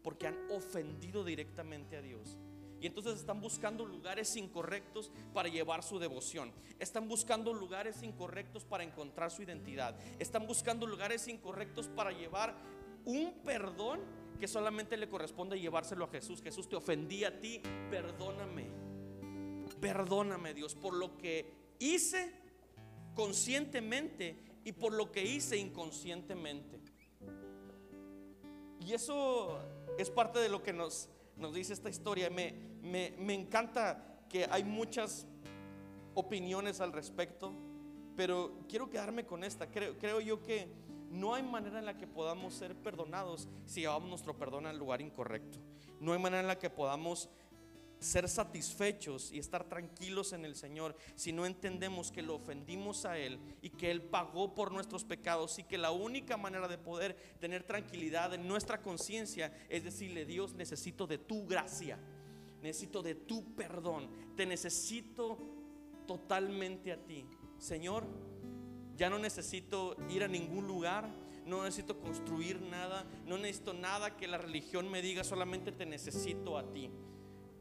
porque 0.04 0.28
han 0.28 0.38
ofendido 0.52 1.24
directamente 1.24 1.96
a 1.96 2.02
Dios. 2.02 2.38
Y 2.80 2.86
entonces 2.86 3.18
están 3.18 3.40
buscando 3.40 3.84
lugares 3.84 4.36
incorrectos 4.36 5.10
para 5.34 5.48
llevar 5.48 5.82
su 5.82 5.98
devoción. 5.98 6.52
Están 6.78 7.08
buscando 7.08 7.52
lugares 7.52 8.02
incorrectos 8.02 8.64
para 8.64 8.84
encontrar 8.84 9.30
su 9.30 9.42
identidad. 9.42 9.96
Están 10.18 10.46
buscando 10.46 10.86
lugares 10.86 11.28
incorrectos 11.28 11.88
para 11.88 12.10
llevar 12.12 12.54
un 13.04 13.34
perdón 13.44 14.00
que 14.38 14.48
solamente 14.48 14.96
le 14.96 15.08
corresponde 15.08 15.60
llevárselo 15.60 16.06
a 16.06 16.08
Jesús. 16.08 16.42
Jesús 16.42 16.68
te 16.68 16.76
ofendí 16.76 17.24
a 17.24 17.38
ti, 17.40 17.60
perdóname. 17.90 18.66
Perdóname 19.80 20.54
Dios 20.54 20.74
por 20.74 20.94
lo 20.94 21.16
que 21.16 21.52
hice 21.78 22.32
conscientemente 23.14 24.36
y 24.64 24.72
por 24.72 24.92
lo 24.92 25.12
que 25.12 25.24
hice 25.24 25.56
inconscientemente. 25.56 26.80
Y 28.80 28.94
eso 28.94 29.58
es 29.98 30.10
parte 30.10 30.38
de 30.38 30.48
lo 30.48 30.62
que 30.62 30.72
nos, 30.72 31.08
nos 31.40 31.54
dice 31.54 31.72
esta 31.72 31.88
historia. 31.88 32.30
Me, 32.30 32.54
me, 32.82 33.14
me 33.18 33.34
encanta 33.34 34.24
que 34.28 34.46
hay 34.50 34.62
muchas 34.62 35.26
opiniones 36.14 36.80
al 36.80 36.92
respecto, 36.92 37.52
pero 38.16 38.60
quiero 38.68 38.90
quedarme 38.90 39.26
con 39.26 39.42
esta. 39.44 39.70
Creo, 39.70 39.98
creo 39.98 40.20
yo 40.20 40.42
que 40.42 40.68
no 41.10 41.34
hay 41.34 41.42
manera 41.42 41.80
en 41.80 41.86
la 41.86 41.96
que 41.96 42.06
podamos 42.06 42.54
ser 42.54 42.76
perdonados 42.76 43.48
si 43.66 43.80
llevamos 43.80 44.08
nuestro 44.08 44.36
perdón 44.36 44.66
al 44.66 44.78
lugar 44.78 45.00
incorrecto. 45.00 45.58
No 45.98 46.12
hay 46.12 46.18
manera 46.18 46.40
en 46.40 46.46
la 46.46 46.58
que 46.58 46.70
podamos 46.70 47.28
ser 48.00 48.28
satisfechos 48.28 49.30
y 49.30 49.38
estar 49.38 49.64
tranquilos 49.64 50.32
en 50.32 50.44
el 50.44 50.56
Señor 50.56 50.96
si 51.14 51.32
no 51.32 51.44
entendemos 51.46 52.10
que 52.10 52.22
lo 52.22 52.36
ofendimos 52.36 53.04
a 53.04 53.18
Él 53.18 53.38
y 53.60 53.70
que 53.70 53.90
Él 53.90 54.02
pagó 54.02 54.54
por 54.54 54.72
nuestros 54.72 55.04
pecados 55.04 55.58
y 55.58 55.64
que 55.64 55.78
la 55.78 55.90
única 55.90 56.36
manera 56.36 56.66
de 56.66 56.78
poder 56.78 57.14
tener 57.38 57.62
tranquilidad 57.62 58.32
en 58.34 58.48
nuestra 58.48 58.82
conciencia 58.82 59.52
es 59.68 59.84
decirle, 59.84 60.24
Dios, 60.24 60.54
necesito 60.54 61.06
de 61.06 61.18
tu 61.18 61.46
gracia, 61.46 61.98
necesito 62.62 63.02
de 63.02 63.14
tu 63.14 63.54
perdón, 63.54 64.08
te 64.34 64.46
necesito 64.46 65.38
totalmente 66.06 66.92
a 66.92 66.96
ti. 66.96 67.26
Señor, 67.58 68.06
ya 68.96 69.10
no 69.10 69.18
necesito 69.18 69.96
ir 70.08 70.24
a 70.24 70.28
ningún 70.28 70.66
lugar, 70.66 71.08
no 71.44 71.64
necesito 71.64 71.98
construir 72.00 72.62
nada, 72.62 73.04
no 73.26 73.36
necesito 73.36 73.74
nada 73.74 74.16
que 74.16 74.26
la 74.26 74.38
religión 74.38 74.90
me 74.90 75.02
diga, 75.02 75.22
solamente 75.22 75.70
te 75.70 75.84
necesito 75.84 76.56
a 76.56 76.72
ti 76.72 76.90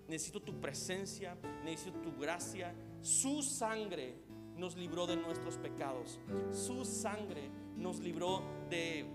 necesito 0.10 0.42
tu 0.42 0.60
presencia, 0.60 1.38
necesito 1.64 2.00
tu 2.00 2.20
gracia. 2.20 2.74
Su 3.02 3.42
sangre 3.42 4.16
nos 4.58 4.76
libró 4.76 5.08
de 5.08 5.16
nuestros 5.16 5.58
pecados. 5.58 6.20
Su 6.52 6.84
sangre 6.84 7.50
nos 7.78 8.00
libró 8.00 8.44
de, 8.70 9.06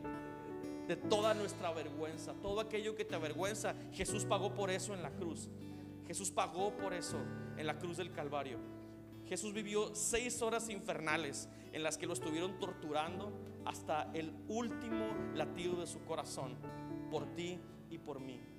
de 0.89 0.97
toda 0.97 1.35
nuestra 1.35 1.73
vergüenza. 1.73 2.33
Todo 2.41 2.61
aquello 2.61 2.95
que 2.95 3.05
te 3.05 3.15
avergüenza, 3.15 3.75
Jesús 3.93 4.25
pagó 4.25 4.55
por 4.55 4.71
eso 4.71 4.95
en 4.95 5.03
la 5.03 5.11
cruz. 5.11 5.51
Jesús 6.07 6.31
pagó 6.31 6.77
por 6.77 6.95
eso 6.95 7.19
en 7.57 7.67
la 7.67 7.79
cruz 7.79 7.97
del 7.97 8.13
Calvario. 8.13 8.59
Jesús 9.27 9.53
vivió 9.53 9.95
seis 9.95 10.43
horas 10.43 10.69
infernales 10.69 11.49
en 11.73 11.83
las 11.83 11.99
que 11.99 12.07
lo 12.07 12.13
estuvieron 12.13 12.59
torturando 12.59 13.33
hasta 13.65 14.11
el 14.13 14.33
último 14.49 15.07
latido 15.35 15.81
de 15.81 15.87
su 15.87 16.05
corazón 16.05 16.57
por 17.11 17.27
ti 17.35 17.59
y 17.91 17.99
por 17.99 18.21
mí. 18.21 18.54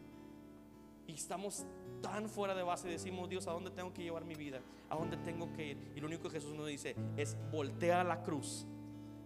Y 1.08 1.14
estamos 1.14 1.66
tan 2.02 2.30
fuera 2.30 2.54
de 2.54 2.64
base, 2.64 2.88
decimos, 2.88 3.30
Dios, 3.30 3.48
¿a 3.48 3.52
dónde 3.52 3.72
tengo 3.72 3.94
que 3.94 4.04
llevar 4.04 4.26
mi 4.26 4.36
vida? 4.36 4.62
¿A 4.90 4.96
dónde 4.96 5.18
tengo 5.18 5.52
que 5.54 5.72
ir? 5.72 5.92
Y 5.96 6.00
lo 6.00 6.08
único 6.08 6.24
que 6.24 6.32
Jesús 6.32 6.54
nos 6.54 6.68
dice 6.68 6.96
es, 7.18 7.38
voltea 7.52 8.04
la 8.04 8.22
cruz 8.24 8.66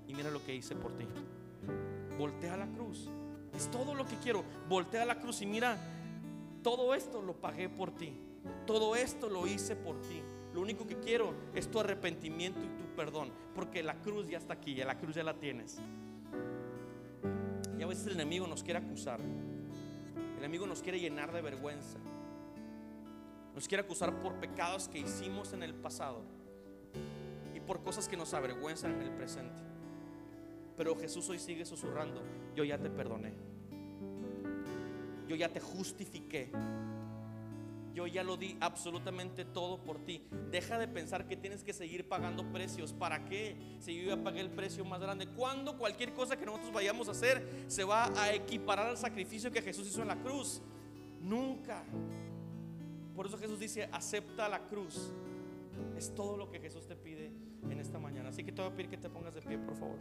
y 0.08 0.14
mira 0.14 0.32
lo 0.32 0.44
que 0.44 0.56
hice 0.56 0.76
por 0.76 0.96
ti. 0.98 1.06
Voltea 2.18 2.58
la 2.58 2.68
cruz. 2.68 3.10
Es 3.54 3.70
todo 3.70 3.94
lo 3.96 4.06
que 4.06 4.16
quiero. 4.18 4.44
Voltea 4.68 5.06
la 5.06 5.20
cruz 5.20 5.42
y 5.42 5.46
mira, 5.46 5.78
todo 6.64 6.94
esto 6.94 7.22
lo 7.22 7.34
pagué 7.34 7.70
por 7.70 7.92
ti. 7.92 8.14
Todo 8.66 8.96
esto 8.96 9.30
lo 9.30 9.48
hice 9.48 9.76
por 9.76 10.02
ti. 10.02 10.22
Lo 10.54 10.62
único 10.62 10.88
que 10.88 11.00
quiero 11.00 11.34
es 11.54 11.70
tu 11.70 11.80
arrepentimiento 11.80 12.60
y 12.62 12.68
tu 12.78 12.96
perdón. 12.96 13.32
Porque 13.54 13.84
la 13.84 13.96
cruz 14.02 14.28
ya 14.28 14.38
está 14.38 14.54
aquí, 14.54 14.76
ya 14.76 14.86
la 14.86 14.98
cruz 14.98 15.16
ya 15.16 15.24
la 15.24 15.34
tienes. 15.34 15.80
Y 17.78 17.84
a 17.84 17.88
veces 17.88 18.08
el 18.08 18.14
enemigo 18.14 18.48
nos 18.48 18.64
quiere 18.64 18.80
acusar. 18.80 19.20
El 20.40 20.46
enemigo 20.46 20.66
nos 20.66 20.82
quiere 20.82 21.02
llenar 21.02 21.34
de 21.34 21.42
vergüenza. 21.42 21.98
Nos 23.54 23.68
quiere 23.68 23.84
acusar 23.84 24.22
por 24.22 24.36
pecados 24.36 24.88
que 24.88 24.98
hicimos 24.98 25.52
en 25.52 25.64
el 25.64 25.74
pasado 25.74 26.22
y 27.54 27.60
por 27.60 27.84
cosas 27.84 28.08
que 28.08 28.16
nos 28.16 28.34
avergüenzan 28.34 28.94
en 28.94 29.02
el 29.02 29.12
presente. 29.12 29.62
Pero 30.78 30.96
Jesús 30.96 31.28
hoy 31.28 31.40
sigue 31.40 31.66
susurrando, 31.66 32.24
yo 32.56 32.64
ya 32.64 32.78
te 32.78 32.90
perdoné. 32.90 33.34
Yo 35.28 35.36
ya 35.36 35.50
te 35.50 35.60
justifiqué. 35.60 36.50
Yo 37.94 38.08
ya 38.08 38.24
lo 38.24 38.38
di 38.38 38.56
absolutamente 38.60 39.46
todo 39.46 39.84
por 39.84 40.06
ti. 40.06 40.24
Deja 40.52 40.78
de 40.78 40.88
pensar 40.88 41.28
que 41.28 41.36
tienes 41.36 41.64
que 41.64 41.74
seguir 41.74 42.08
pagando 42.08 42.50
precios. 42.52 42.94
¿Para 42.94 43.26
qué? 43.26 43.56
Si 43.80 43.96
yo 43.96 44.16
ya 44.16 44.24
pagué 44.24 44.42
el 44.42 44.50
precio 44.50 44.86
más 44.86 45.02
grande. 45.02 45.28
¿Cuándo 45.28 45.78
cualquier 45.78 46.14
cosa 46.14 46.38
que 46.38 46.46
nosotros 46.46 46.72
vayamos 46.72 47.08
a 47.08 47.12
hacer 47.12 47.66
se 47.68 47.84
va 47.84 48.12
a 48.20 48.34
equiparar 48.34 48.88
al 48.88 48.98
sacrificio 48.98 49.52
que 49.52 49.62
Jesús 49.62 49.88
hizo 49.88 50.02
en 50.02 50.08
la 50.08 50.22
cruz? 50.22 50.62
Nunca. 51.22 51.84
Por 53.16 53.26
eso 53.26 53.38
Jesús 53.38 53.60
dice, 53.60 53.90
acepta 53.92 54.48
la 54.48 54.66
cruz 54.68 55.14
Es 55.98 56.16
todo 56.16 56.38
lo 56.38 56.50
que 56.50 56.60
Jesús 56.60 56.88
te 56.88 56.96
pide 56.96 57.32
en 57.70 57.80
esta 57.80 58.00
mañana. 58.00 58.30
Así 58.30 58.44
que 58.44 58.52
te 58.52 58.62
voy 58.62 58.72
a 58.72 58.76
pedir 58.76 58.90
que 58.90 58.98
te 58.98 59.10
pongas 59.10 59.36
de 59.36 59.42
pie, 59.42 59.58
por 59.58 59.76
favor. 59.76 59.98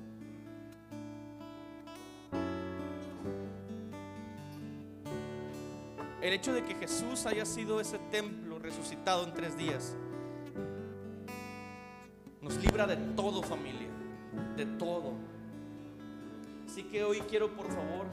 El 6.21 6.33
hecho 6.33 6.53
de 6.53 6.65
que 6.65 6.75
Jesús 6.75 7.27
haya 7.27 7.45
sido 7.45 7.81
ese 7.81 7.99
templo 8.11 8.59
resucitado 8.59 9.25
en 9.25 9.35
tres 9.35 9.57
días 9.57 9.97
nos 12.41 12.57
libra 12.57 12.87
de 12.87 12.97
todo 13.15 13.43
familia, 13.43 13.89
de 14.57 14.67
todo. 14.67 15.13
Así 16.67 16.83
que 16.85 17.05
hoy 17.05 17.21
quiero 17.29 17.55
por 17.55 17.69
favor 17.69 18.07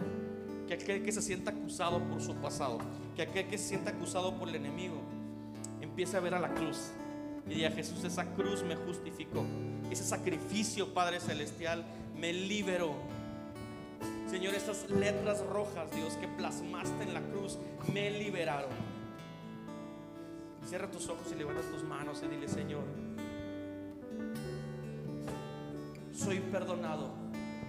que 0.68 0.76
aquel 0.76 1.04
que 1.04 1.12
se 1.12 1.22
sienta 1.22 1.52
acusado 1.52 2.00
por 2.00 2.22
su 2.22 2.36
pasado, 2.36 2.78
que 3.15 3.24
aquel 3.24 3.48
que 3.48 3.58
se 3.58 3.70
sienta 3.70 3.91
acusado 3.91 4.38
por 4.38 4.50
el 4.50 4.56
enemigo, 4.56 5.02
empiece 5.82 6.18
a 6.18 6.20
ver 6.20 6.36
a 6.36 6.39
la 6.39 6.54
cruz 6.54 6.91
y 7.48 7.56
diga 7.56 7.72
Jesús, 7.72 8.04
esa 8.04 8.26
cruz 8.34 8.63
me 8.63 8.76
justificó, 8.76 9.44
ese 9.91 10.04
sacrificio 10.04 10.94
Padre 10.94 11.20
Celestial 11.20 11.84
me 12.20 12.34
liberó. 12.34 12.94
Señor, 14.30 14.54
estas 14.56 14.90
letras 14.90 15.46
rojas, 15.46 15.90
Dios, 15.96 16.14
que 16.14 16.28
plasmaste 16.28 17.04
en 17.04 17.14
la 17.14 17.22
cruz, 17.22 17.60
me 17.94 18.10
liberaron. 18.12 18.72
Cierra 20.68 20.90
tus 20.90 21.08
ojos 21.10 21.28
y 21.32 21.36
levanta 21.36 21.62
tus 21.72 21.84
manos 21.84 22.24
y 22.24 22.28
dile, 22.28 22.48
Señor, 22.48 22.82
soy 26.12 26.40
perdonado, 26.40 27.12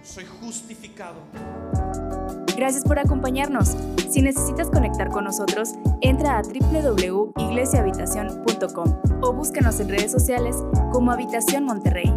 soy 0.03 0.25
justificado. 0.25 1.17
Gracias 2.55 2.83
por 2.83 2.97
acompañarnos. 2.97 3.77
Si 4.09 4.23
necesitas 4.23 4.71
conectar 4.71 5.09
con 5.09 5.25
nosotros, 5.25 5.73
entra 6.01 6.39
a 6.39 6.41
www.iglesiahabitacion.com 6.41 9.01
o 9.21 9.33
búscanos 9.33 9.79
en 9.79 9.89
redes 9.89 10.11
sociales 10.11 10.55
como 10.91 11.11
Habitación 11.11 11.65
Monterrey. 11.65 12.11